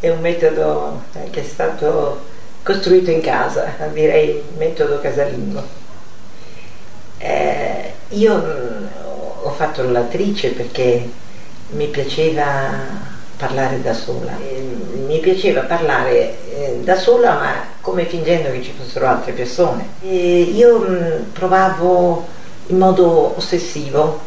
è 0.00 0.08
un 0.10 0.20
metodo 0.20 1.02
eh, 1.14 1.30
che 1.30 1.40
è 1.40 1.44
stato 1.44 2.20
costruito 2.62 3.10
in 3.10 3.20
casa, 3.20 3.74
direi 3.92 4.42
metodo 4.56 5.00
casalingo. 5.00 5.62
Eh, 7.18 7.92
io 8.10 8.36
mh, 8.36 8.88
ho 9.42 9.50
fatto 9.50 9.88
l'attrice 9.88 10.50
perché 10.52 11.08
mi 11.70 11.86
piaceva 11.88 13.00
parlare 13.36 13.80
da 13.80 13.92
sola, 13.94 14.36
mi 15.06 15.20
piaceva 15.20 15.62
parlare 15.62 16.38
eh, 16.72 16.80
da 16.82 16.96
sola 16.96 17.34
ma 17.34 17.52
come 17.80 18.04
fingendo 18.06 18.50
che 18.50 18.62
ci 18.62 18.72
fossero 18.76 19.06
altre 19.06 19.32
persone. 19.32 19.86
E 20.02 20.42
io 20.42 20.78
mh, 20.78 21.30
provavo 21.32 22.26
in 22.66 22.78
modo 22.78 23.36
ossessivo, 23.36 24.20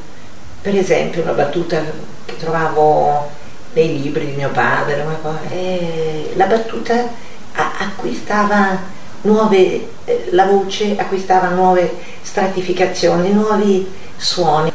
per 0.61 0.75
esempio 0.75 1.21
una 1.21 1.31
battuta 1.31 1.81
che 2.25 2.37
trovavo 2.37 3.29
nei 3.73 4.01
libri 4.01 4.27
di 4.27 4.33
mio 4.33 4.49
padre, 4.49 5.01
una 5.01 5.17
cosa, 5.21 5.39
e 5.49 6.31
la 6.35 6.45
battuta 6.45 7.07
acquistava 7.53 8.77
nuove, 9.21 9.87
eh, 10.05 10.27
la 10.31 10.45
voce 10.45 10.95
acquistava 10.97 11.49
nuove 11.49 11.93
stratificazioni, 12.21 13.31
nuovi 13.31 13.91
suoni. 14.15 14.71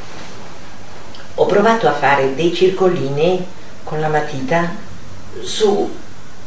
Ho 1.34 1.46
provato 1.46 1.88
a 1.88 1.92
fare 1.92 2.34
dei 2.34 2.52
circolini 2.52 3.44
con 3.84 4.00
la 4.00 4.08
matita 4.08 4.70
su 5.40 5.88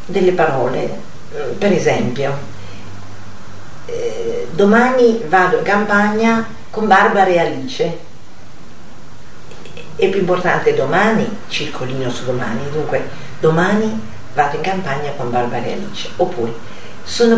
delle 0.05 0.31
parole, 0.33 0.89
Mm, 0.89 1.02
per 1.57 1.71
esempio, 1.71 2.31
eh, 3.85 4.47
domani 4.51 5.23
vado 5.27 5.57
in 5.57 5.63
campagna 5.63 6.45
con 6.69 6.87
Barbara 6.87 7.29
e 7.29 7.39
Alice. 7.39 7.99
È 9.95 10.09
più 10.09 10.19
importante 10.19 10.73
domani, 10.75 11.27
circolino 11.47 12.09
su 12.09 12.25
domani, 12.25 12.69
dunque 12.71 13.09
domani 13.39 13.99
vado 14.33 14.55
in 14.57 14.61
campagna 14.61 15.11
con 15.17 15.31
Barbara 15.31 15.65
e 15.65 15.73
Alice. 15.73 16.09
Oppure 16.17 16.53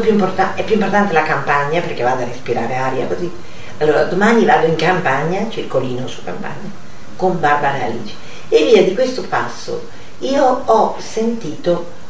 più 0.01 0.11
importa- 0.11 0.55
è 0.55 0.63
più 0.63 0.75
importante 0.75 1.13
la 1.13 1.23
campagna 1.23 1.81
perché 1.81 2.03
vado 2.03 2.23
a 2.23 2.25
respirare 2.25 2.75
aria 2.75 3.05
così. 3.07 3.31
Allora 3.79 4.03
domani 4.03 4.45
vado 4.45 4.67
in 4.67 4.75
campagna, 4.75 5.49
circolino 5.49 6.07
su 6.07 6.23
campagna, 6.23 6.69
con 7.15 7.39
Barbara 7.39 7.77
e 7.77 7.83
Alice. 7.83 8.13
E 8.49 8.63
via 8.65 8.83
di 8.83 8.93
questo 8.93 9.23
passo 9.23 9.87
io 10.19 10.61
ho 10.65 10.95
sentito 10.99 12.03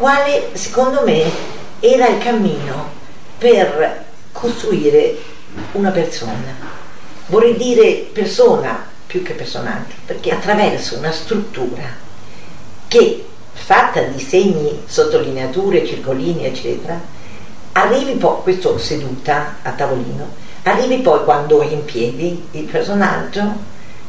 quale 0.00 0.48
secondo 0.54 1.02
me 1.04 1.30
era 1.78 2.08
il 2.08 2.16
cammino 2.16 2.88
per 3.36 4.06
costruire 4.32 5.14
una 5.72 5.90
persona. 5.90 6.56
Vorrei 7.26 7.54
dire 7.54 8.08
persona 8.10 8.86
più 9.06 9.22
che 9.22 9.34
personaggio, 9.34 9.96
perché 10.06 10.30
attraverso 10.30 10.96
una 10.96 11.12
struttura 11.12 11.82
che 12.88 13.26
fatta 13.52 14.00
di 14.00 14.18
segni, 14.18 14.84
sottolineature, 14.86 15.86
circolini, 15.86 16.46
eccetera, 16.46 16.98
arrivi 17.72 18.14
poi, 18.14 18.40
questo 18.42 18.78
seduta 18.78 19.56
a 19.60 19.70
tavolino, 19.72 20.28
arrivi 20.62 20.96
poi 21.00 21.24
quando 21.24 21.60
è 21.60 21.66
in 21.66 21.84
piedi 21.84 22.42
il 22.52 22.64
personaggio 22.64 23.42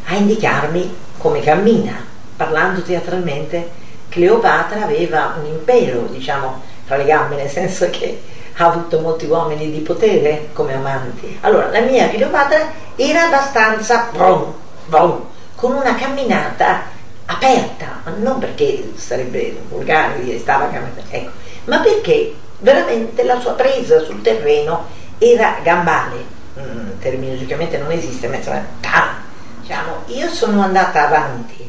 a 0.05 0.15
indicarmi 0.15 0.95
come 1.17 1.41
cammina, 1.41 2.01
parlando 2.38 2.81
teatralmente. 2.81 3.80
Cleopatra 4.12 4.84
aveva 4.84 5.36
un 5.39 5.46
impero, 5.46 6.01
diciamo, 6.08 6.62
fra 6.84 6.98
le 6.98 7.06
gambe, 7.06 7.36
nel 7.36 7.50
senso 7.50 7.89
che 7.89 8.22
ha 8.58 8.65
avuto 8.65 9.00
molti 9.00 9.25
uomini 9.25 9.72
di 9.72 9.80
potere 9.80 10.50
come 10.51 10.74
amanti. 10.74 11.38
Allora, 11.41 11.70
la 11.70 11.80
mia 11.80 12.10
Cleopatra 12.10 12.60
era 12.98 13.27
abbastanza 13.27 14.10
brum, 14.12 14.53
brum, 14.88 15.25
con 15.56 15.72
una 15.72 15.96
camminata 15.96 16.82
aperta, 17.27 18.01
non 18.18 18.39
perché 18.39 18.91
sarebbe 18.96 19.62
volgare 19.70 20.22
dire 20.22 20.38
stava 20.38 20.65
camminando, 20.65 21.03
ecco, 21.10 21.32
ma 21.65 21.80
perché 21.80 22.36
veramente 22.60 23.24
la 23.24 23.39
sua 23.39 23.53
presa 23.53 24.03
sul 24.03 24.22
terreno 24.22 24.88
era 25.20 25.56
gambale, 25.63 26.25
mm, 26.60 27.00
terminologicamente 27.00 27.77
non 27.77 27.91
esiste, 27.91 28.27
ma 28.27 28.36
insomma, 28.36 28.65
ta, 28.82 29.15
diciamo, 29.62 30.03
io 30.08 30.27
sono 30.27 30.62
andata 30.62 31.08
avanti 31.08 31.61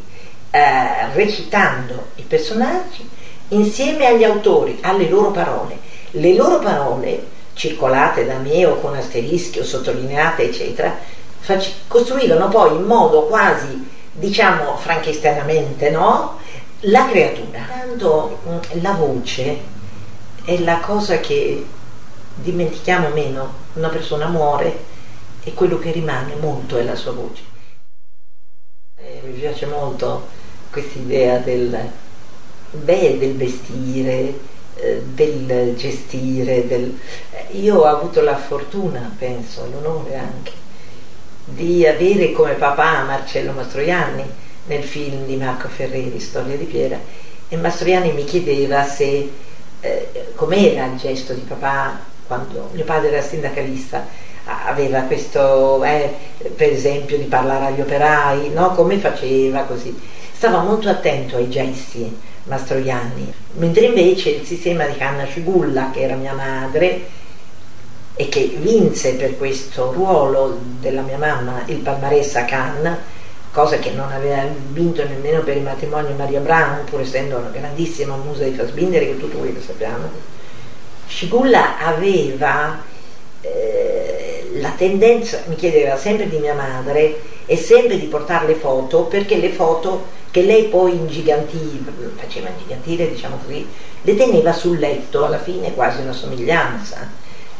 eh, 0.52 1.12
recitando 1.14 2.09
i 2.16 2.23
personaggi 2.23 3.09
insieme 3.49 4.06
agli 4.06 4.23
autori, 4.23 4.78
alle 4.82 5.09
loro 5.09 5.30
parole. 5.30 5.78
Le 6.11 6.35
loro 6.35 6.59
parole, 6.59 7.26
circolate 7.54 8.26
da 8.26 8.37
me 8.37 8.66
o 8.66 8.78
con 8.78 8.94
asterischi 8.94 9.61
o 9.61 9.64
sottolineate, 9.64 10.44
eccetera, 10.44 10.94
fac- 11.38 11.87
costruivano 11.88 12.49
poi 12.49 12.76
in 12.76 12.82
modo 12.82 13.23
quasi, 13.23 13.88
diciamo, 14.12 14.76
frankensteinamente, 14.76 15.88
no? 15.88 16.38
La 16.80 17.09
creatura. 17.09 17.61
Tanto 17.66 18.40
mm, 18.47 18.82
la 18.82 18.92
voce 18.92 19.59
è 20.44 20.59
la 20.59 20.80
cosa 20.80 21.18
che 21.21 21.64
dimentichiamo 22.35 23.09
meno. 23.09 23.61
Una 23.75 23.88
persona 23.88 24.26
muore 24.26 24.90
e 25.44 25.54
quello 25.54 25.78
che 25.78 25.92
rimane 25.92 26.35
molto 26.37 26.76
è 26.76 26.82
la 26.82 26.94
sua 26.94 27.12
voce. 27.12 27.42
Eh, 28.97 29.23
mi 29.25 29.32
piace 29.32 29.64
molto 29.64 30.40
questa 30.73 30.99
idea 30.99 31.37
del, 31.38 31.79
beh, 32.71 33.19
del 33.19 33.37
vestire, 33.37 34.35
eh, 34.76 35.02
del 35.05 35.76
gestire. 35.76 36.67
Del... 36.67 36.99
eh, 37.31 37.59
Io 37.59 37.81
ho 37.81 37.85
avuto 37.85 38.23
la 38.23 38.37
fortuna, 38.37 39.14
penso, 39.19 39.69
l'onore 39.71 40.17
anche, 40.17 40.52
di 41.45 41.87
avere 41.87 42.33
come 42.33 42.55
papà 42.55 43.05
Marcello 43.05 43.52
Mastroianni 43.52 44.25
nel 44.67 44.83
film 44.83 45.26
di 45.26 45.37
Marco 45.37 45.69
Ferreri, 45.69 46.19
Storia 46.19 46.57
di 46.57 46.64
Piera, 46.64 46.99
e 47.49 47.57
Mastroianni 47.57 48.12
mi 48.12 48.25
chiedeva 48.25 48.83
se 48.85 49.31
eh, 49.81 50.33
com'era 50.35 50.87
il 50.87 50.97
gesto 50.97 51.35
di 51.35 51.43
papà 51.43 52.00
quando 52.26 52.71
mio 52.73 52.85
padre 52.85 53.11
era 53.11 53.21
sindacalista, 53.21 54.07
aveva 54.45 55.00
questo, 55.02 55.85
eh, 55.85 56.14
per 56.57 56.71
esempio, 56.73 57.19
di 57.19 57.25
parlare 57.25 57.67
agli 57.67 57.81
operai, 57.81 58.50
no? 58.50 58.71
come 58.71 58.97
faceva 58.99 59.62
così. 59.62 59.95
Stava 60.43 60.63
molto 60.63 60.89
attento 60.89 61.37
ai 61.37 61.49
gesti 61.49 62.19
Mastroianni, 62.47 63.33
mentre 63.59 63.85
invece 63.85 64.31
il 64.31 64.45
sistema 64.45 64.85
di 64.87 64.97
Canna 64.97 65.25
Cigulla, 65.25 65.93
che 65.93 66.01
era 66.01 66.17
mia 66.17 66.33
madre, 66.33 67.03
e 68.17 68.29
che 68.29 68.57
vinse 68.59 69.15
per 69.15 69.39
questo 69.39 69.93
ruolo 69.93 70.59
della 70.81 71.03
mia 71.03 71.17
mamma 71.17 71.63
il 71.67 71.77
palmarès 71.77 72.35
a 72.35 72.45
Cannes, 72.45 72.97
cosa 73.53 73.79
che 73.79 73.93
non 73.93 74.11
aveva 74.11 74.45
vinto 74.71 75.07
nemmeno 75.07 75.43
per 75.43 75.59
il 75.59 75.63
matrimonio 75.63 76.13
Maria 76.17 76.41
Brown, 76.41 76.87
pur 76.91 77.03
essendo 77.03 77.37
una 77.37 77.51
grandissima 77.51 78.17
musa 78.17 78.43
di 78.43 78.51
Fassbinder, 78.51 79.01
che 79.01 79.19
tutto 79.19 79.37
quello 79.37 79.55
che 79.55 79.65
sappiamo. 79.65 80.11
Scigulla 81.07 81.79
aveva 81.79 82.83
eh, 83.43 84.51
la 84.55 84.73
tendenza, 84.77 85.43
mi 85.47 85.55
chiedeva 85.55 85.97
sempre 85.97 86.29
di 86.29 86.39
mia 86.39 86.55
madre 86.55 87.31
e 87.47 87.57
sempre 87.57 87.97
di 87.97 88.07
portare 88.07 88.49
le 88.49 88.55
foto, 88.55 89.03
perché 89.03 89.37
le 89.37 89.51
foto 89.51 90.19
che 90.33 90.43
lei 90.43 90.65
poi 90.65 90.97
ingigantì, 90.97 91.85
faceva 92.17 92.49
ingigantire, 92.49 93.11
diciamo 93.11 93.39
così, 93.45 93.69
le 94.01 94.17
teneva 94.17 94.51
sul 94.55 94.79
letto, 94.79 95.27
alla 95.27 95.39
fine 95.39 95.75
quasi 95.75 96.01
una 96.01 96.15
somiglianza 96.15 97.07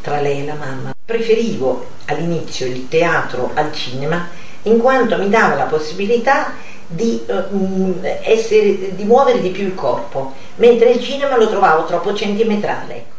tra 0.01 0.21
lei 0.21 0.41
e 0.41 0.47
la 0.47 0.55
mamma. 0.55 0.95
Preferivo 1.05 1.87
all'inizio 2.07 2.65
il 2.65 2.89
teatro 2.89 3.51
al 3.53 3.75
cinema 3.75 4.27
in 4.63 4.79
quanto 4.79 5.19
mi 5.19 5.29
dava 5.29 5.55
la 5.55 5.65
possibilità 5.65 6.55
di, 6.87 7.23
eh, 7.27 8.21
essere, 8.23 8.95
di 8.95 9.05
muovere 9.05 9.43
di 9.43 9.51
più 9.51 9.67
il 9.67 9.75
corpo, 9.75 10.33
mentre 10.57 10.93
il 10.93 11.03
cinema 11.03 11.37
lo 11.37 11.51
trovavo 11.51 11.85
troppo 11.85 12.15
centimetrale. 12.15 12.95
ecco. 12.95 13.15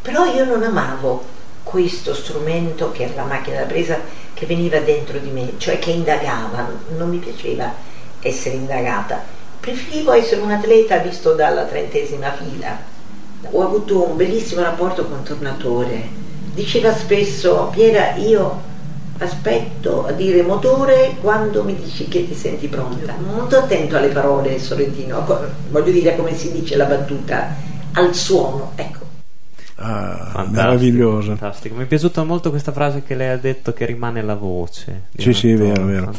Però 0.00 0.24
io 0.24 0.46
non 0.46 0.62
amavo 0.62 1.22
questo 1.62 2.14
strumento 2.14 2.90
che 2.90 3.02
era 3.02 3.16
la 3.16 3.24
macchina 3.24 3.58
da 3.58 3.66
presa 3.66 4.00
che 4.32 4.46
veniva 4.46 4.78
dentro 4.78 5.18
di 5.18 5.28
me, 5.28 5.52
cioè 5.58 5.78
che 5.78 5.90
indagava, 5.90 6.70
non 6.96 7.10
mi 7.10 7.18
piaceva 7.18 7.92
essere 8.24 8.56
indagata. 8.56 9.22
Preferivo 9.60 10.12
essere 10.12 10.40
un 10.40 10.50
atleta 10.50 10.98
visto 10.98 11.34
dalla 11.34 11.64
trentesima 11.64 12.32
fila. 12.32 12.76
Ho 13.50 13.62
avuto 13.62 14.08
un 14.08 14.16
bellissimo 14.16 14.62
rapporto 14.62 15.04
con 15.04 15.22
Tornatore. 15.22 16.08
Diceva 16.54 16.94
spesso, 16.94 17.70
Piera, 17.72 18.14
io 18.16 18.72
aspetto 19.18 20.06
a 20.06 20.12
dire 20.12 20.42
motore 20.42 21.16
quando 21.20 21.62
mi 21.62 21.76
dici 21.76 22.08
che 22.08 22.26
ti 22.26 22.34
senti 22.34 22.66
pronta. 22.68 23.14
Molto 23.18 23.56
attento 23.56 23.96
alle 23.96 24.08
parole, 24.08 24.58
Sorrentino, 24.58 25.24
voglio 25.70 25.92
dire 25.92 26.16
come 26.16 26.34
si 26.36 26.52
dice 26.52 26.76
la 26.76 26.84
battuta, 26.84 27.54
al 27.92 28.14
suono, 28.14 28.72
ecco. 28.74 29.03
Ah, 29.86 30.16
Fantastico, 30.32 30.52
meravigliosa. 30.52 31.26
fantastico. 31.36 31.74
Mi 31.74 31.82
è 31.82 31.86
piaciuta 31.86 32.24
molto 32.24 32.48
questa 32.50 32.72
frase 32.72 33.02
che 33.06 33.14
lei 33.14 33.28
ha 33.28 33.36
detto 33.36 33.72
che 33.72 33.84
rimane 33.84 34.22
la 34.22 34.34
voce. 34.34 35.02
Sì, 35.16 35.32
sì, 35.34 35.50
attore. 35.52 35.68
vero, 35.72 35.84
vero. 35.84 36.12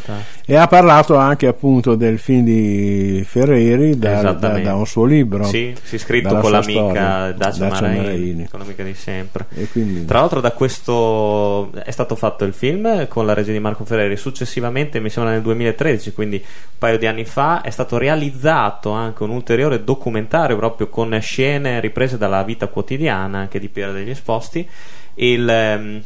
E 0.46 0.56
ha 0.56 0.68
parlato 0.68 1.16
anche 1.16 1.48
appunto 1.48 1.96
del 1.96 2.20
film 2.20 2.44
di 2.44 3.24
Ferreri 3.28 3.98
da, 3.98 4.34
da- 4.34 4.60
da 4.60 4.76
un 4.76 4.86
suo 4.86 5.06
libro. 5.06 5.44
Sì, 5.46 5.74
sì, 5.82 5.98
scritto 5.98 6.28
dalla 6.30 6.40
con 6.42 6.52
l'amica 6.52 7.32
Dacia, 7.32 7.68
Maraini, 7.68 7.98
Maraini. 7.98 8.48
con 8.50 8.60
l'amica 8.60 8.84
di 8.84 8.94
sempre. 8.94 9.46
Quindi, 9.72 10.06
Tra 10.06 10.20
l'altro 10.20 10.42
da 10.42 10.52
questo 10.52 11.72
è 11.84 11.92
stato 11.92 12.16
fatto 12.16 12.44
il 12.46 12.54
film 12.54 13.08
con 13.08 13.26
la 13.26 13.34
regia 13.34 13.52
di 13.52 13.60
Marco 13.60 13.84
Ferreri, 13.86 14.16
successivamente 14.18 15.00
mi 15.00 15.10
sembra 15.10 15.32
nel 15.34 15.42
2013, 15.42 16.14
quindi 16.14 16.36
un 16.36 16.44
paio 16.78 16.98
di 16.98 17.08
anni 17.08 17.26
fa, 17.26 17.62
è 17.62 17.70
stato 17.72 17.98
realizzato 17.98 18.92
anche 18.92 19.24
un 19.24 19.32
ulteriore 19.32 19.84
documentario 19.84 20.56
proprio 20.56 20.88
con 20.90 21.18
scene 21.22 21.80
riprese 21.80 22.18
dalla 22.18 22.44
vita 22.44 22.68
quotidiana 22.68 23.48
anche 23.56 23.60
di 23.60 23.70
Piera 23.70 23.92
degli 23.92 24.10
Esposti. 24.10 24.68
Il, 25.16 25.48
ehm, 25.48 26.02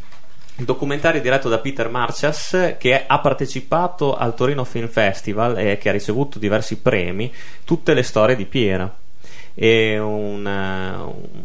il 0.57 0.65
documentario 0.65 1.21
diretto 1.21 1.49
da 1.49 1.59
Peter 1.59 1.89
Marcias 1.89 2.75
che 2.77 3.05
ha 3.05 3.19
partecipato 3.19 4.15
al 4.15 4.35
Torino 4.35 4.63
Film 4.63 4.87
Festival 4.87 5.57
e 5.57 5.77
che 5.77 5.89
ha 5.89 5.93
ricevuto 5.93 6.37
diversi 6.37 6.77
premi, 6.77 7.33
tutte 7.63 7.93
le 7.93 8.03
storie 8.03 8.35
di 8.35 8.45
Piera 8.45 8.93
è 9.53 9.97
un, 9.97 10.45
eh, 10.45 10.95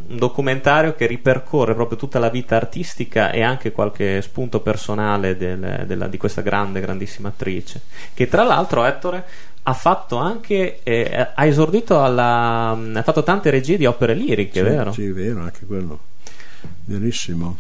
un 0.09 0.19
documentario 0.19 0.95
che 0.95 1.07
ripercorre 1.07 1.75
proprio 1.75 1.99
tutta 1.99 2.19
la 2.19 2.29
vita 2.29 2.55
artistica 2.55 3.31
e 3.31 3.43
anche 3.43 3.73
qualche 3.73 4.21
spunto 4.23 4.61
personale 4.61 5.37
del- 5.37 5.85
della- 5.87 6.07
di 6.07 6.17
questa 6.17 6.41
grande, 6.41 6.81
grandissima 6.81 7.29
attrice. 7.29 7.83
Che 8.13 8.29
tra 8.29 8.45
l'altro, 8.45 8.85
Ettore 8.85 9.25
ha 9.67 9.73
fatto 9.73 10.17
anche, 10.17 10.81
eh, 10.83 11.29
ha 11.35 11.47
esordito 11.47 12.03
alla, 12.03 12.71
ha 12.71 13.03
fatto 13.03 13.23
tante 13.23 13.51
regie 13.51 13.79
di 13.79 13.87
opere 13.87 14.15
liriche, 14.15 14.63
sì, 14.63 14.69
vero? 14.69 14.93
Sì, 14.93 15.11
vero, 15.11 15.41
anche 15.41 15.65
quello. 15.65 15.99
Verissimo. 16.85 17.57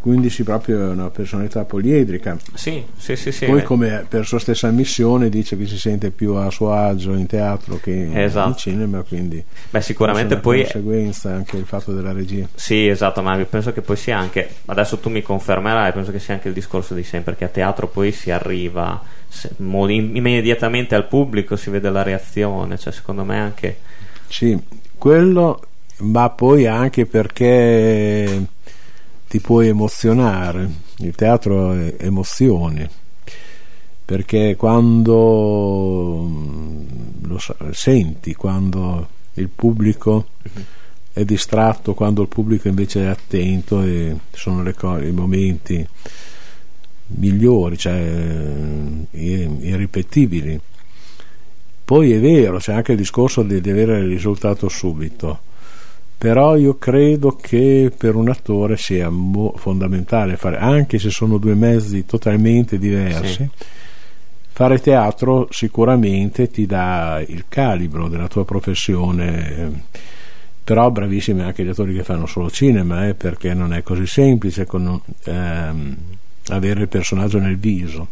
Quindi 0.00 0.30
sì, 0.30 0.44
proprio 0.44 0.80
è 0.80 0.88
una 0.88 1.10
personalità 1.10 1.64
poliedrica. 1.64 2.36
Sì, 2.54 2.82
sì, 2.96 3.16
sì. 3.16 3.30
sì. 3.32 3.44
Poi, 3.44 3.62
come 3.62 4.06
per 4.08 4.24
sua 4.24 4.38
stessa 4.38 4.70
missione, 4.70 5.28
dice 5.28 5.58
che 5.58 5.66
si 5.66 5.78
sente 5.78 6.10
più 6.10 6.34
a 6.34 6.50
suo 6.50 6.72
agio 6.72 7.12
in 7.12 7.26
teatro 7.26 7.78
che 7.82 8.08
Esatto. 8.24 8.48
in 8.48 8.56
cinema. 8.56 9.02
Quindi 9.02 9.44
Beh, 9.68 9.82
sicuramente 9.82 10.34
una 10.34 10.42
poi 10.42 10.62
conseguenza 10.62 11.34
anche 11.34 11.58
il 11.58 11.66
fatto 11.66 11.92
della 11.92 12.12
regia. 12.12 12.48
Sì, 12.54 12.88
esatto, 12.88 13.20
ma 13.20 13.36
penso 13.44 13.72
che 13.72 13.82
poi 13.82 13.96
sia 13.96 14.18
anche, 14.18 14.48
adesso 14.66 14.98
tu 14.98 15.10
mi 15.10 15.20
confermerai, 15.20 15.92
penso 15.92 16.12
che 16.12 16.18
sia 16.18 16.32
anche 16.34 16.48
il 16.48 16.54
discorso 16.54 16.94
di 16.94 17.04
sempre, 17.04 17.36
che 17.36 17.44
a 17.44 17.48
teatro 17.48 17.86
poi 17.86 18.10
si 18.10 18.30
arriva 18.30 19.02
immediatamente 19.58 20.94
al 20.94 21.06
pubblico, 21.06 21.56
si 21.56 21.70
vede 21.70 21.90
la 21.90 22.02
reazione, 22.02 22.78
cioè 22.78 22.92
secondo 22.92 23.24
me 23.24 23.38
anche... 23.38 23.78
Sì, 24.28 24.58
quello, 24.96 25.60
ma 25.98 26.30
poi 26.30 26.66
anche 26.66 27.04
perché 27.06 28.46
ti 29.30 29.38
puoi 29.38 29.68
emozionare. 29.68 30.68
Il 30.96 31.14
teatro 31.14 31.72
è 31.72 31.94
emozioni. 32.00 32.84
Perché 34.04 34.56
quando 34.56 36.26
mm, 36.28 36.84
lo 37.28 37.38
senti, 37.70 38.34
quando 38.34 39.08
il 39.34 39.48
pubblico 39.48 40.30
è 41.12 41.24
distratto, 41.24 41.94
quando 41.94 42.22
il 42.22 42.28
pubblico 42.28 42.66
invece 42.66 43.02
è 43.02 43.06
attento, 43.06 43.82
e 43.84 44.16
sono 44.32 44.68
co- 44.76 44.98
i 44.98 45.12
momenti 45.12 45.86
migliori, 47.06 47.78
cioè 47.78 48.00
eh, 49.12 49.50
irripetibili. 49.60 50.60
Poi 51.84 52.12
è 52.12 52.18
vero, 52.18 52.58
c'è 52.58 52.72
anche 52.72 52.92
il 52.92 52.98
discorso 52.98 53.44
di, 53.44 53.60
di 53.60 53.70
avere 53.70 54.00
il 54.00 54.08
risultato 54.08 54.68
subito, 54.68 55.42
però 56.20 56.54
io 56.58 56.76
credo 56.76 57.34
che 57.34 57.90
per 57.96 58.14
un 58.14 58.28
attore 58.28 58.76
sia 58.76 59.08
mo- 59.08 59.54
fondamentale 59.56 60.36
fare, 60.36 60.58
anche 60.58 60.98
se 60.98 61.08
sono 61.08 61.38
due 61.38 61.54
mezzi 61.54 62.04
totalmente 62.04 62.78
diversi, 62.78 63.32
Sì. 63.32 63.48
fare 64.50 64.78
teatro 64.80 65.48
sicuramente 65.50 66.50
ti 66.50 66.66
dà 66.66 67.24
il 67.26 67.44
calibro 67.48 68.08
della 68.08 68.28
tua 68.28 68.44
professione. 68.44 69.56
ehm, 69.56 69.80
Però 70.62 70.90
bravissimi 70.90 71.40
anche 71.40 71.64
gli 71.64 71.68
attori 71.70 71.94
che 71.94 72.04
fanno 72.04 72.26
solo 72.26 72.50
cinema, 72.50 73.08
eh, 73.08 73.14
perché 73.14 73.54
non 73.54 73.72
è 73.72 73.82
così 73.82 74.06
semplice 74.06 74.66
con, 74.66 75.00
ehm, 75.24 75.96
avere 76.48 76.82
il 76.82 76.88
personaggio 76.88 77.38
nel 77.38 77.56
viso. 77.56 78.06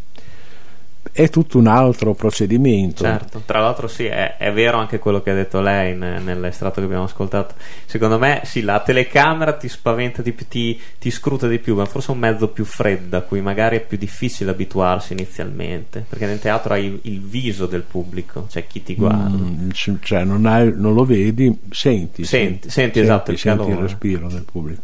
È 1.13 1.29
tutto 1.29 1.59
un 1.59 1.67
altro 1.67 2.15
procedimento. 2.15 3.03
Certo, 3.05 3.43
tra 3.45 3.61
l'altro 3.61 3.89
sì, 3.89 4.05
è, 4.05 4.37
è 4.37 4.53
vero 4.53 4.79
anche 4.79 4.99
quello 4.99 5.21
che 5.23 5.31
ha 5.31 5.35
detto 5.35 5.61
lei 5.61 5.93
in- 5.93 6.21
nell'estratto 6.25 6.81
che 6.81 6.87
abbiamo 6.87 7.05
ascoltato. 7.05 7.55
Secondo 7.87 8.19
me 8.19 8.43
sì, 8.45 8.63
la 8.63 8.81
telecamera 8.81 9.53
ti 9.55 9.69
spaventa 9.69 10.23
di 10.23 10.33
più, 10.33 10.47
ti, 10.49 10.81
ti 10.99 11.11
scruta 11.11 11.47
di 11.49 11.59
più, 11.59 11.75
ma 11.77 11.85
forse 11.85 12.09
è 12.09 12.15
un 12.15 12.21
mezzo 12.21 12.49
più 12.49 12.65
freddo 12.65 13.17
a 13.17 13.21
cui 13.23 13.41
magari 13.41 13.77
è 13.77 13.81
più 13.81 13.97
difficile 13.99 14.51
abituarsi 14.51 15.13
inizialmente, 15.13 16.05
perché 16.09 16.27
nel 16.27 16.39
teatro 16.41 16.75
hai 16.75 16.99
il 17.03 17.21
viso 17.21 17.67
del 17.67 17.83
pubblico, 17.83 18.47
cioè 18.51 18.67
chi 18.67 18.83
ti 18.83 18.95
guarda. 18.95 19.29
Mm, 19.37 19.71
cioè 20.03 20.25
non, 20.25 20.47
hai- 20.47 20.73
non 20.75 20.95
lo 20.95 21.05
vedi, 21.05 21.57
senti, 21.71 22.25
Senti, 22.25 22.71
senti, 22.71 23.01
esatto, 23.01 23.31
il 23.31 23.39
senti 23.39 23.61
il 23.63 23.67
calore. 23.67 23.87
respiro 23.87 24.29
del 24.29 24.45
pubblico. 24.45 24.83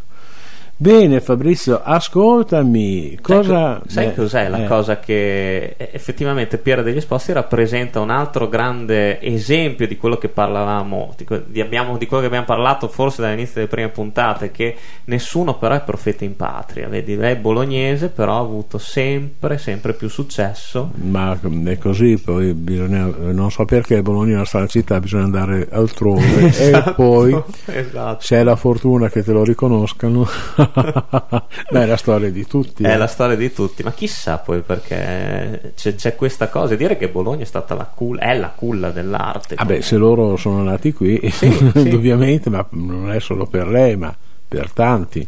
Bene 0.77 1.21
Fabrizio, 1.21 1.81
ascoltami, 1.81 3.17
cosa... 3.21 3.81
Sai, 3.87 3.89
sai 3.93 4.05
eh, 4.07 4.13
cos'è 4.13 4.49
la 4.49 4.65
eh, 4.65 4.67
cosa 4.67 4.99
che 4.99 5.73
eh, 5.77 5.89
effettivamente 5.93 6.57
Piera 6.57 6.81
degli 6.81 6.97
Esposti 6.97 7.31
rappresenta 7.31 8.01
un 8.01 8.09
altro 8.09 8.49
grande 8.49 9.21
esempio 9.21 9.87
di 9.87 9.95
quello 9.95 10.17
che 10.17 10.27
parlavamo, 10.27 11.15
di, 11.47 11.61
abbiamo- 11.61 11.97
di 11.97 12.05
quello 12.05 12.23
che 12.23 12.27
abbiamo 12.27 12.45
parlato 12.45 12.89
forse 12.89 13.21
dall'inizio 13.21 13.53
delle 13.55 13.67
prime 13.67 13.87
puntate, 13.87 14.51
che 14.51 14.75
nessuno 15.05 15.57
però 15.57 15.75
è 15.75 15.81
profeta 15.81 16.25
in 16.25 16.35
patria, 16.35 16.89
vedi, 16.89 17.15
lei 17.15 17.35
è 17.35 17.37
bolognese 17.37 18.09
però 18.09 18.35
ha 18.35 18.41
avuto 18.41 18.77
sempre, 18.77 19.57
sempre 19.57 19.93
più 19.93 20.09
successo. 20.09 20.91
Ma 20.95 21.39
è 21.67 21.77
così, 21.77 22.17
poi 22.17 22.53
bisogna, 22.53 23.05
non 23.31 23.49
so 23.49 23.63
perché 23.63 24.01
Bologna 24.01 24.33
è 24.33 24.35
una 24.35 24.45
strana 24.45 24.67
città, 24.67 24.99
bisogna 24.99 25.23
andare 25.23 25.69
altrove. 25.71 26.23
E 26.65 26.93
poi 26.95 27.39
esatto. 27.65 28.21
se 28.21 28.37
hai 28.37 28.43
la 28.43 28.55
fortuna 28.55 29.09
che 29.09 29.23
te 29.23 29.31
lo 29.31 29.43
riconoscano, 29.43 30.27
beh, 30.73 31.83
è 31.83 31.85
la 31.85 31.97
storia 31.97 32.29
di 32.31 32.45
tutti. 32.45 32.83
È 32.83 32.91
eh. 32.93 32.97
la 32.97 33.07
storia 33.07 33.35
di 33.35 33.51
tutti, 33.53 33.83
ma 33.83 33.91
chissà 33.91 34.37
poi 34.37 34.61
perché 34.61 35.73
c'è, 35.75 35.95
c'è 35.95 36.15
questa 36.15 36.49
cosa, 36.49 36.75
dire 36.75 36.97
che 36.97 37.09
Bologna 37.09 37.41
è 37.43 37.45
stata 37.45 37.75
la 37.75 37.85
culla, 37.85 38.21
è 38.21 38.37
la 38.37 38.51
culla 38.55 38.91
dell'arte. 38.91 39.55
Ah 39.57 39.65
beh, 39.65 39.81
se 39.81 39.95
loro 39.97 40.35
sono 40.37 40.63
nati 40.63 40.93
qui, 40.93 41.19
sì. 41.31 41.47
indubbiamente, 41.75 42.49
ma 42.49 42.65
non 42.71 43.11
è 43.11 43.19
solo 43.19 43.45
per 43.45 43.67
lei, 43.67 43.95
ma 43.95 44.15
per 44.47 44.71
tanti. 44.71 45.27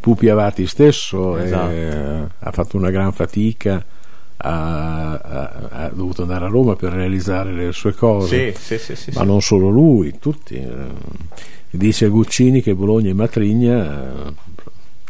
Pupi 0.00 0.28
Avati 0.28 0.66
stesso 0.66 1.38
eh, 1.38 1.44
Esatto. 1.44 2.30
ha 2.38 2.50
fatto 2.52 2.76
una 2.76 2.90
gran 2.90 3.12
fatica, 3.12 3.82
ha, 4.36 5.12
ha- 5.12 5.52
ha 5.70 5.88
dovuto 5.88 6.22
andare 6.22 6.44
a 6.44 6.48
Roma 6.48 6.76
per 6.76 6.92
realizzare 6.92 7.52
le 7.52 7.72
sue 7.72 7.94
cose, 7.94 8.52
Sì, 8.54 8.78
sì, 8.78 8.78
sì, 8.78 8.96
sì, 8.96 9.10
ma 9.14 9.22
sì. 9.22 9.26
non 9.26 9.40
solo 9.40 9.68
lui, 9.70 10.18
tutti. 10.18 10.56
eh. 10.56 11.22
Dice 11.70 12.06
Guccini 12.08 12.60
che 12.62 12.74
Bologna 12.74 13.10
e 13.10 13.14
Matrigna... 13.14 14.32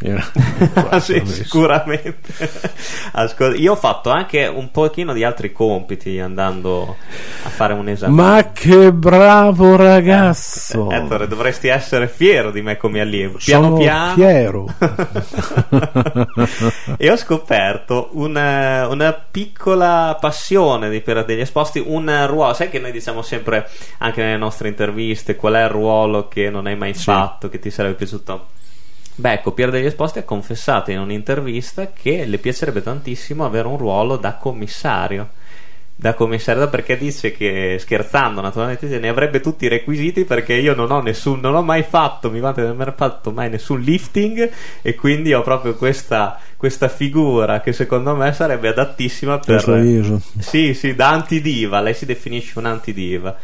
eh, 0.06 1.00
sì, 1.00 1.22
sicuramente. 1.24 2.50
Ascolta, 3.12 3.56
io 3.56 3.72
ho 3.72 3.76
fatto 3.76 4.10
anche 4.10 4.46
un 4.46 4.70
pochino 4.70 5.12
di 5.12 5.24
altri 5.24 5.52
compiti 5.52 6.18
andando 6.18 6.96
a 7.44 7.48
fare 7.48 7.72
un 7.72 7.88
esame. 7.88 8.12
Ma 8.12 8.50
che 8.52 8.92
bravo 8.92 9.76
ragazzo! 9.76 10.90
Ettore, 10.90 11.26
dovresti 11.26 11.68
essere 11.68 12.08
fiero 12.08 12.50
di 12.50 12.60
me 12.60 12.76
come 12.76 13.00
allievo. 13.00 13.38
Piano 13.42 13.64
Sono 13.64 13.76
piano. 13.78 14.14
fiero. 14.14 14.66
e 16.98 17.10
ho 17.10 17.16
scoperto 17.16 18.10
una, 18.12 18.86
una 18.88 19.12
piccola 19.12 20.16
passione 20.20 20.90
di 20.90 21.00
Piera 21.00 21.22
degli 21.22 21.40
Esposti, 21.40 21.82
un 21.84 22.26
ruolo. 22.26 22.52
Sai 22.54 22.68
che 22.68 22.78
noi 22.78 22.92
diciamo 22.92 23.22
sempre 23.22 23.68
anche 23.98 24.22
nelle 24.22 24.36
nostre 24.36 24.68
interviste 24.68 25.36
qual 25.36 25.54
è 25.54 25.62
il 25.62 25.68
ruolo 25.70 26.28
che 26.28 26.50
non 26.50 26.66
hai 26.66 26.76
mai 26.76 26.92
Sì. 26.94 27.04
fatto, 27.04 27.48
che 27.48 27.58
ti 27.58 27.70
sarebbe 27.70 27.94
piaciuto. 27.94 28.46
Beh, 29.16 29.34
ecco, 29.34 29.52
Pier 29.52 29.70
degli 29.70 29.86
Esposti 29.86 30.18
ha 30.18 30.24
confessato 30.24 30.90
in 30.90 30.98
un'intervista 30.98 31.92
che 31.92 32.24
le 32.24 32.38
piacerebbe 32.38 32.82
tantissimo 32.82 33.44
avere 33.44 33.68
un 33.68 33.78
ruolo 33.78 34.16
da 34.16 34.34
commissario. 34.34 35.28
Da 35.96 36.14
commissario 36.14 36.68
perché 36.68 36.98
dice 36.98 37.30
che 37.30 37.76
scherzando 37.78 38.40
naturalmente 38.40 38.98
ne 38.98 39.08
avrebbe 39.08 39.38
tutti 39.40 39.66
i 39.66 39.68
requisiti 39.68 40.24
perché 40.24 40.54
io 40.54 40.74
non 40.74 40.90
ho 40.90 41.00
nessun 41.00 41.38
non 41.38 41.54
ho 41.54 41.62
mai 41.62 41.84
fatto 41.84 42.32
mi 42.32 42.40
vante 42.40 42.62
di 42.62 42.66
non 42.66 42.80
aver 42.80 42.94
fatto 42.96 43.30
mai 43.30 43.48
nessun 43.48 43.80
lifting 43.80 44.50
e 44.82 44.94
quindi 44.96 45.32
ho 45.32 45.42
proprio 45.42 45.76
questa, 45.76 46.40
questa 46.56 46.88
figura 46.88 47.60
che 47.60 47.72
secondo 47.72 48.16
me 48.16 48.32
sarebbe 48.32 48.70
adattissima 48.70 49.38
per 49.38 49.62
sì, 50.40 50.74
sì, 50.74 50.96
da 50.96 51.10
antidiva, 51.10 51.80
lei 51.80 51.94
si 51.94 52.06
definisce 52.06 52.58
un'antidiva 52.58 53.36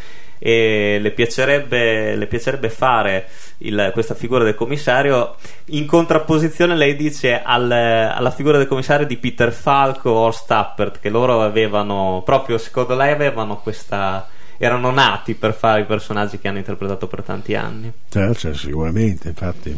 e 0.42 0.98
le 1.00 1.10
piacerebbe, 1.10 2.16
le 2.16 2.26
piacerebbe 2.26 2.70
fare 2.70 3.28
il- 3.58 3.90
questa 3.92 4.14
figura 4.14 4.42
del 4.42 4.54
commissario 4.54 5.36
in 5.66 5.84
contrapposizione 5.84 6.74
lei 6.74 6.96
dice 6.96 7.42
al- 7.42 7.70
alla 7.70 8.30
figura 8.30 8.56
del 8.56 8.66
commissario 8.66 9.06
di 9.06 9.18
Peter 9.18 9.52
Falco 9.52 10.08
o 10.08 10.18
Horst 10.20 10.46
Tappert 10.46 10.98
che 10.98 11.10
loro 11.10 11.42
avevano 11.42 12.22
proprio 12.24 12.56
secondo 12.56 12.96
lei 12.96 13.12
avevano 13.12 13.58
questa 13.58 14.26
erano 14.56 14.90
nati 14.90 15.34
per 15.34 15.54
fare 15.54 15.82
i 15.82 15.84
personaggi 15.84 16.38
che 16.38 16.48
hanno 16.48 16.58
interpretato 16.58 17.06
per 17.06 17.22
tanti 17.22 17.54
anni. 17.54 17.90
Certo, 18.08 18.54
sicuramente, 18.54 19.28
infatti 19.28 19.76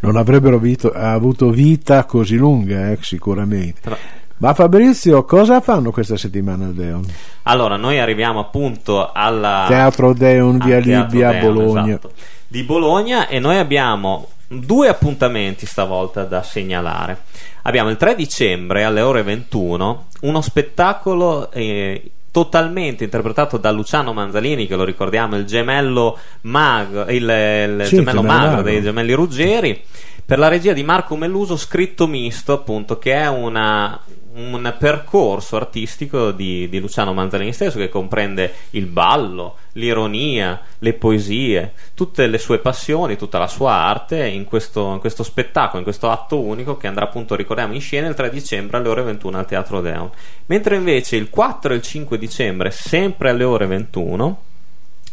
non 0.00 0.16
avrebbero 0.16 0.58
vito, 0.58 0.90
avuto 0.90 1.50
vita 1.50 2.04
così 2.04 2.36
lunga, 2.36 2.90
eh, 2.90 2.98
sicuramente. 3.00 3.80
Però, 3.80 3.96
ma 4.38 4.52
Fabrizio, 4.54 5.24
cosa 5.24 5.60
fanno 5.60 5.90
questa 5.90 6.16
settimana 6.16 6.66
al 6.66 6.74
Deon? 6.74 7.04
Allora, 7.44 7.76
noi 7.76 7.98
arriviamo 7.98 8.40
appunto 8.40 9.10
al 9.12 9.66
Teatro 9.68 10.12
Deon, 10.12 10.58
via 10.58 10.78
Libia, 10.78 11.30
Deon, 11.30 11.40
Bologna. 11.40 11.88
Esatto, 11.88 12.12
di 12.46 12.62
Bologna 12.62 13.28
e 13.28 13.38
noi 13.38 13.58
abbiamo 13.58 14.28
due 14.46 14.88
appuntamenti 14.88 15.66
stavolta 15.66 16.24
da 16.24 16.42
segnalare. 16.42 17.22
Abbiamo 17.62 17.90
il 17.90 17.96
3 17.96 18.14
dicembre 18.14 18.84
alle 18.84 19.00
ore 19.00 19.22
21 19.22 20.06
uno 20.20 20.40
spettacolo 20.40 21.50
eh, 21.50 22.10
totalmente 22.30 23.04
interpretato 23.04 23.58
da 23.58 23.70
Luciano 23.70 24.12
Manzalini, 24.12 24.66
che 24.66 24.74
lo 24.74 24.82
ricordiamo, 24.82 25.36
il 25.36 25.44
gemello, 25.44 26.18
mag, 26.42 27.08
il, 27.10 27.22
il 27.22 27.86
sì, 27.86 27.96
gemello 27.96 28.22
magro 28.22 28.62
dei 28.62 28.82
gemelli 28.82 29.12
Ruggeri, 29.12 29.80
per 30.26 30.38
la 30.38 30.48
regia 30.48 30.72
di 30.72 30.82
Marco 30.82 31.16
Melluso, 31.16 31.56
scritto 31.56 32.06
misto, 32.06 32.54
appunto, 32.54 32.98
che 32.98 33.12
è 33.12 33.28
una, 33.28 34.00
un 34.36 34.74
percorso 34.78 35.56
artistico 35.56 36.30
di, 36.30 36.66
di, 36.70 36.80
Luciano 36.80 37.12
Manzalini 37.12 37.52
stesso 37.52 37.76
che 37.76 37.90
comprende 37.90 38.52
il 38.70 38.86
ballo, 38.86 39.58
l'ironia, 39.72 40.60
le 40.78 40.94
poesie, 40.94 41.74
tutte 41.92 42.26
le 42.26 42.38
sue 42.38 42.58
passioni, 42.58 43.16
tutta 43.16 43.38
la 43.38 43.48
sua 43.48 43.72
arte 43.72 44.26
in 44.26 44.44
questo, 44.44 44.94
in 44.94 44.98
questo 44.98 45.22
spettacolo, 45.22 45.78
in 45.78 45.84
questo 45.84 46.10
atto 46.10 46.40
unico 46.40 46.78
che 46.78 46.86
andrà 46.86 47.04
appunto, 47.04 47.34
ricordiamo, 47.34 47.74
in 47.74 47.82
scena 47.82 48.08
il 48.08 48.14
3 48.14 48.30
dicembre 48.30 48.78
alle 48.78 48.88
ore 48.88 49.02
21 49.02 49.38
al 49.38 49.46
Teatro 49.46 49.82
Deon. 49.82 50.10
Mentre 50.46 50.76
invece 50.76 51.16
il 51.16 51.28
4 51.28 51.72
e 51.74 51.76
il 51.76 51.82
5 51.82 52.16
dicembre, 52.16 52.70
sempre 52.70 53.28
alle 53.28 53.44
ore 53.44 53.66
21, 53.66 54.42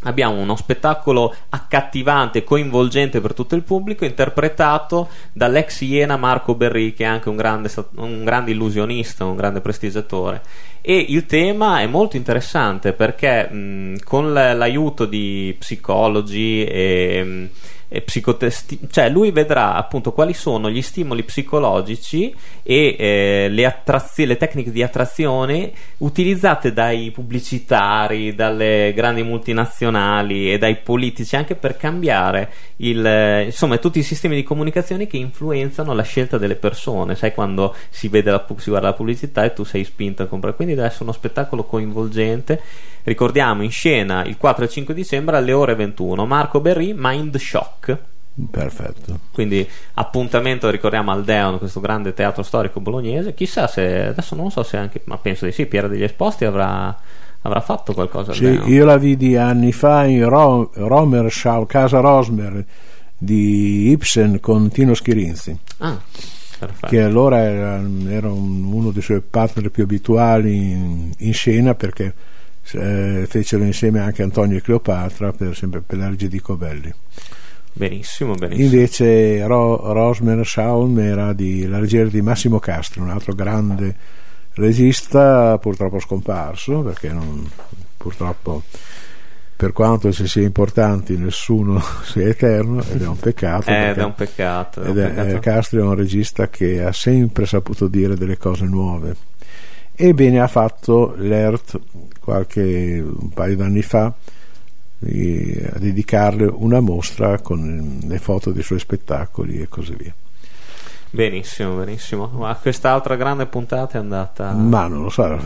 abbiamo 0.04 0.40
uno 0.40 0.56
spettacolo 0.56 1.34
accattivante, 1.50 2.44
coinvolgente 2.44 3.22
per 3.22 3.34
tutto 3.34 3.56
il 3.56 3.64
pubblico, 3.64 4.06
interpretato 4.06 5.10
dall'ex 5.34 5.82
Iena 5.82 6.18
Marco 6.18 6.56
Berri, 6.56 6.94
che 6.94 7.04
è 7.04 7.08
anche 7.08 7.30
un 7.30 7.36
grande, 7.36 7.72
un 7.96 8.24
grande 8.24 8.52
illusionista, 8.52 9.26
un 9.26 9.36
grande 9.36 9.62
prestigiatore. 9.62 10.42
E 10.82 10.98
il 10.98 11.26
tema 11.26 11.82
è 11.82 11.86
molto 11.86 12.18
interessante 12.18 12.94
perché 12.94 13.48
mh, 13.48 14.04
con 14.04 14.34
l'aiuto 14.34 15.06
di 15.06 15.56
psicologi 15.58 16.64
e. 16.64 17.24
Mh, 17.24 17.50
psicotesti- 18.00 18.80
cioè 18.90 19.10
lui 19.10 19.32
vedrà 19.32 19.76
appunto 19.76 20.14
quali 20.14 20.34
sono 20.34 20.70
gli 20.70 20.82
stimoli 20.82 21.24
psicologici 21.24 22.34
e 22.64 22.96
eh, 22.98 23.48
le, 23.50 23.66
attrazio- 23.66 24.26
le 24.26 24.38
tecniche 24.38 24.72
di 24.72 24.82
attrazione 24.82 25.74
utilizzate 25.98 26.72
dai 26.72 27.12
pubblicitari, 27.12 28.34
dalle 28.34 28.94
grandi 28.96 29.24
multinazionali 29.24 30.54
e 30.54 30.58
dai 30.58 30.78
politici 30.78 31.36
anche 31.36 31.56
per 31.56 31.76
cambiare 31.76 32.50
il, 32.78 33.44
insomma 33.46 33.78
tutti 33.78 34.00
i 34.00 34.04
sistemi 34.04 34.36
di 34.36 34.44
comunicazione 34.44 35.06
che 35.06 35.18
influenzano 35.18 35.94
la 35.94 36.04
scelta 36.04 36.38
delle 36.38 36.56
persone. 36.56 37.16
Sai 37.16 37.34
quando 37.34 37.76
si, 37.90 38.08
vede 38.08 38.32
la, 38.32 38.46
si 38.56 38.70
guarda 38.70 38.88
la 38.88 38.94
pubblicità 38.94 39.44
e 39.44 39.52
tu 39.52 39.66
sei 39.66 39.84
spinto 39.84 40.24
a 40.24 40.28
comprare, 40.28 40.56
quindi 40.56 40.76
deve 40.76 40.88
essere 40.88 41.04
uno 41.04 41.12
spettacolo 41.12 41.64
coinvolgente 41.66 42.62
Ricordiamo 43.04 43.64
in 43.64 43.72
scena 43.72 44.24
il 44.26 44.38
4 44.38 44.66
e 44.66 44.70
5 44.70 44.94
dicembre 44.94 45.38
alle 45.38 45.54
ore 45.54 45.76
21 45.76 46.26
Marco 46.26 46.60
Berry 46.60 46.94
Mind 46.96 47.36
Shock. 47.38 47.98
Perfetto. 48.50 49.20
Quindi 49.32 49.68
appuntamento, 49.96 50.70
ricordiamo 50.70 51.12
al 51.12 51.24
Deon, 51.24 51.58
questo 51.58 51.80
grande 51.80 52.14
teatro 52.14 52.44
storico 52.44 52.80
bolognese. 52.80 53.34
Chissà 53.34 53.68
se 53.68 54.06
adesso 54.06 54.36
non 54.36 54.52
so 54.52 54.64
se 54.64 54.78
anche, 54.78 55.02
ma 55.06 55.18
penso 55.18 55.46
di 55.46 55.52
sì, 55.52 55.66
Piera 55.66 55.88
degli 55.88 56.04
Esposti 56.04 56.46
avrà, 56.46 56.98
avrà 57.42 57.60
fatto 57.60 57.94
qualcosa. 57.94 58.34
Sì, 58.34 58.46
io 58.46 58.86
la 58.86 58.98
vidi 58.98 59.36
anni 59.36 59.72
fa 59.72 60.06
in 60.06 60.28
Ro- 60.28 60.72
Romerschau, 60.74 61.66
Casa 61.66 62.00
Rosmer 62.00 62.64
di 63.18 63.90
Ibsen 63.90 64.40
con 64.40 64.70
Tino 64.70 64.94
Schirinzi. 64.94 65.58
Ah. 65.80 66.00
Che 66.88 67.02
allora 67.02 67.40
era, 67.40 67.82
era 68.08 68.32
un, 68.32 68.72
uno 68.72 68.92
dei 68.92 69.02
suoi 69.02 69.22
partner 69.22 69.72
più 69.72 69.84
abituali 69.84 70.72
in, 70.72 71.12
in 71.18 71.34
scena 71.34 71.74
perché 71.74 72.14
eh, 72.74 73.26
fecero 73.28 73.64
insieme 73.64 74.00
anche 74.00 74.24
Antonio 74.24 74.58
e 74.58 74.62
Cleopatra 74.62 75.32
per, 75.32 75.56
sempre 75.56 75.82
per 75.82 75.98
la 75.98 76.10
regia 76.10 76.28
di 76.28 76.40
Covelli 76.40 76.94
benissimo, 77.74 78.36
benissimo. 78.36 78.66
invece 78.66 79.46
Ro, 79.46 79.94
Rosmer 79.94 80.46
Schaum 80.46 81.00
era 81.00 81.34
di, 81.34 81.68
la 81.68 81.80
regia 81.80 82.04
di 82.04 82.22
Massimo 82.22 82.60
Castro 82.60 83.04
un 83.04 83.10
altro 83.10 83.34
grande 83.34 83.96
regista 84.54 85.58
purtroppo 85.58 86.00
scomparso 86.00 86.82
perché 86.82 87.10
non, 87.10 87.50
purtroppo 87.98 88.64
per 89.62 89.74
quanto 89.74 90.12
si 90.12 90.28
sia 90.28 90.42
importanti 90.42 91.16
nessuno 91.18 91.80
sia 92.04 92.28
eterno 92.28 92.82
ed 92.82 93.02
è 93.02 93.08
un 93.08 93.20
peccato 93.20 93.70
eh, 93.70 93.90
ed 93.90 93.98
è 93.98 94.04
un 94.04 94.16
peccato, 94.16 94.82
è 94.82 94.88
un 94.88 94.96
peccato. 94.96 95.36
È, 95.36 95.40
Castro 95.40 95.80
è 95.80 95.84
un 95.84 95.94
regista 95.94 96.50
che 96.50 96.84
ha 96.84 96.92
sempre 96.92 97.46
saputo 97.46 97.88
dire 97.88 98.16
delle 98.16 98.38
cose 98.38 98.66
nuove 98.66 99.16
Ebbene 100.04 100.40
ha 100.40 100.48
fatto 100.48 101.14
l'ERT 101.16 101.80
qualche 102.20 103.04
un 103.06 103.30
paio 103.30 103.56
d'anni 103.56 103.84
fa 103.84 104.06
a 104.06 105.80
dedicarle 105.80 106.46
una 106.46 106.80
mostra 106.80 107.38
con 107.38 108.00
le 108.04 108.18
foto 108.18 108.52
dei 108.52 108.64
suoi 108.64 108.80
spettacoli 108.80 109.62
e 109.62 109.68
così 109.68 109.94
via. 109.96 110.12
Benissimo, 111.12 111.76
benissimo. 111.76 112.28
Ma 112.34 112.56
quest'altra 112.56 113.16
grande 113.16 113.46
puntata 113.46 114.00
è 114.00 114.02
andata. 114.02 114.52
Ma 114.54 114.88
non 114.88 115.04
lo 115.04 115.10
so, 115.10 115.40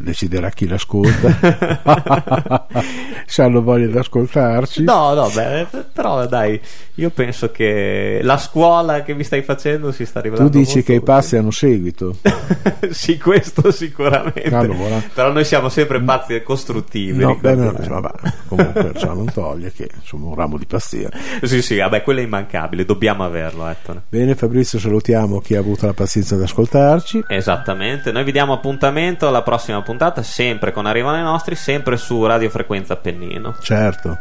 deciderà 0.00 0.50
chi 0.50 0.66
l'ascolta. 0.66 2.66
Se 3.26 3.42
hanno 3.42 3.62
voglia 3.62 3.86
di 3.86 3.98
ascoltarci. 3.98 4.84
No 4.84 5.14
no 5.14 5.28
beh, 5.28 5.66
però 5.92 6.26
dai 6.26 6.60
io 6.94 7.10
penso 7.10 7.50
che 7.50 8.20
la 8.22 8.38
scuola 8.38 9.02
che 9.02 9.14
mi 9.14 9.22
stai 9.22 9.42
facendo 9.42 9.92
si 9.92 10.04
sta 10.04 10.20
rivelando 10.20 10.50
tu 10.50 10.58
dici 10.58 10.82
che 10.82 10.94
i 10.94 11.02
passi 11.02 11.36
hanno 11.36 11.50
seguito. 11.50 12.16
Sì 12.90 13.18
questo 13.18 13.70
sicuramente. 13.70 14.54
Allora. 14.54 15.02
però 15.12 15.32
noi 15.32 15.44
siamo 15.44 15.68
sempre 15.68 16.00
pazzi 16.00 16.34
e 16.34 16.42
costruttivi 16.42 17.18
no, 17.18 17.36
beh, 17.36 17.54
no, 17.54 17.72
vabbè, 17.72 18.10
comunque 18.46 18.92
ciò 18.96 19.14
non 19.14 19.30
toglie 19.32 19.72
che 19.72 19.90
insomma 19.94 20.28
un 20.28 20.34
ramo 20.34 20.56
di 20.56 20.64
pazzia. 20.64 21.10
Sì 21.42 21.60
sì 21.60 21.76
vabbè 21.76 22.02
quello 22.02 22.20
è 22.20 22.22
immancabile 22.22 22.84
dobbiamo 22.84 23.24
averlo 23.24 23.66
Ettore. 23.66 24.02
bene 24.08 24.34
Fabrizio 24.34 24.78
salutiamo 24.78 25.40
chi 25.40 25.54
ha 25.54 25.60
avuto 25.60 25.86
la 25.86 25.92
pazienza 25.92 26.36
di 26.36 26.42
ascoltarci. 26.42 27.24
Esattamente 27.28 28.12
noi 28.12 28.24
vi 28.24 28.32
diamo 28.32 28.52
appuntamento 28.52 29.28
alla 29.28 29.42
prossima 29.42 29.82
puntata 29.88 30.22
sempre 30.22 30.70
con 30.70 30.84
Arrivano 30.84 31.16
i 31.16 31.22
nostri, 31.22 31.54
sempre 31.54 31.96
su 31.96 32.26
Radio 32.26 32.50
Frequenza 32.50 32.92
Appennino. 32.92 33.54
Certo, 33.58 34.18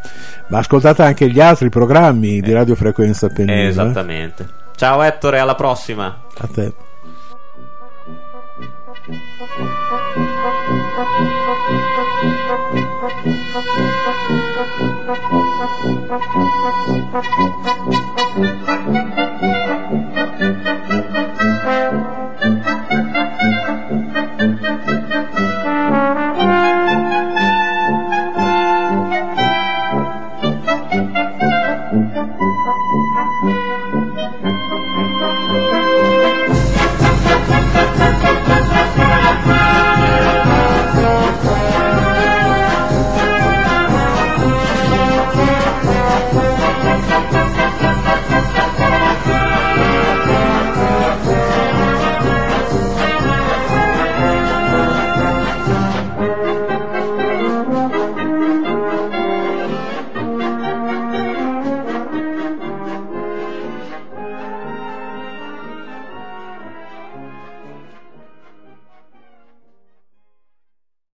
ma 0.47 0.60
ascoltate 0.60 1.01
anche 1.03 1.30
gli 1.30 1.41
altri 1.41 1.67
programmi 1.67 2.39
di 2.39 2.51
eh. 2.51 2.53
Radio 2.53 2.75
Frequenza 2.75 3.25
Appennino. 3.25 3.60
Eh. 3.60 3.65
Esattamente. 3.65 4.47
Ciao 4.77 5.01
Ettore, 5.01 5.39
alla 5.39 5.56
prossima. 5.56 6.19
A 6.38 6.47
te. 6.47 6.73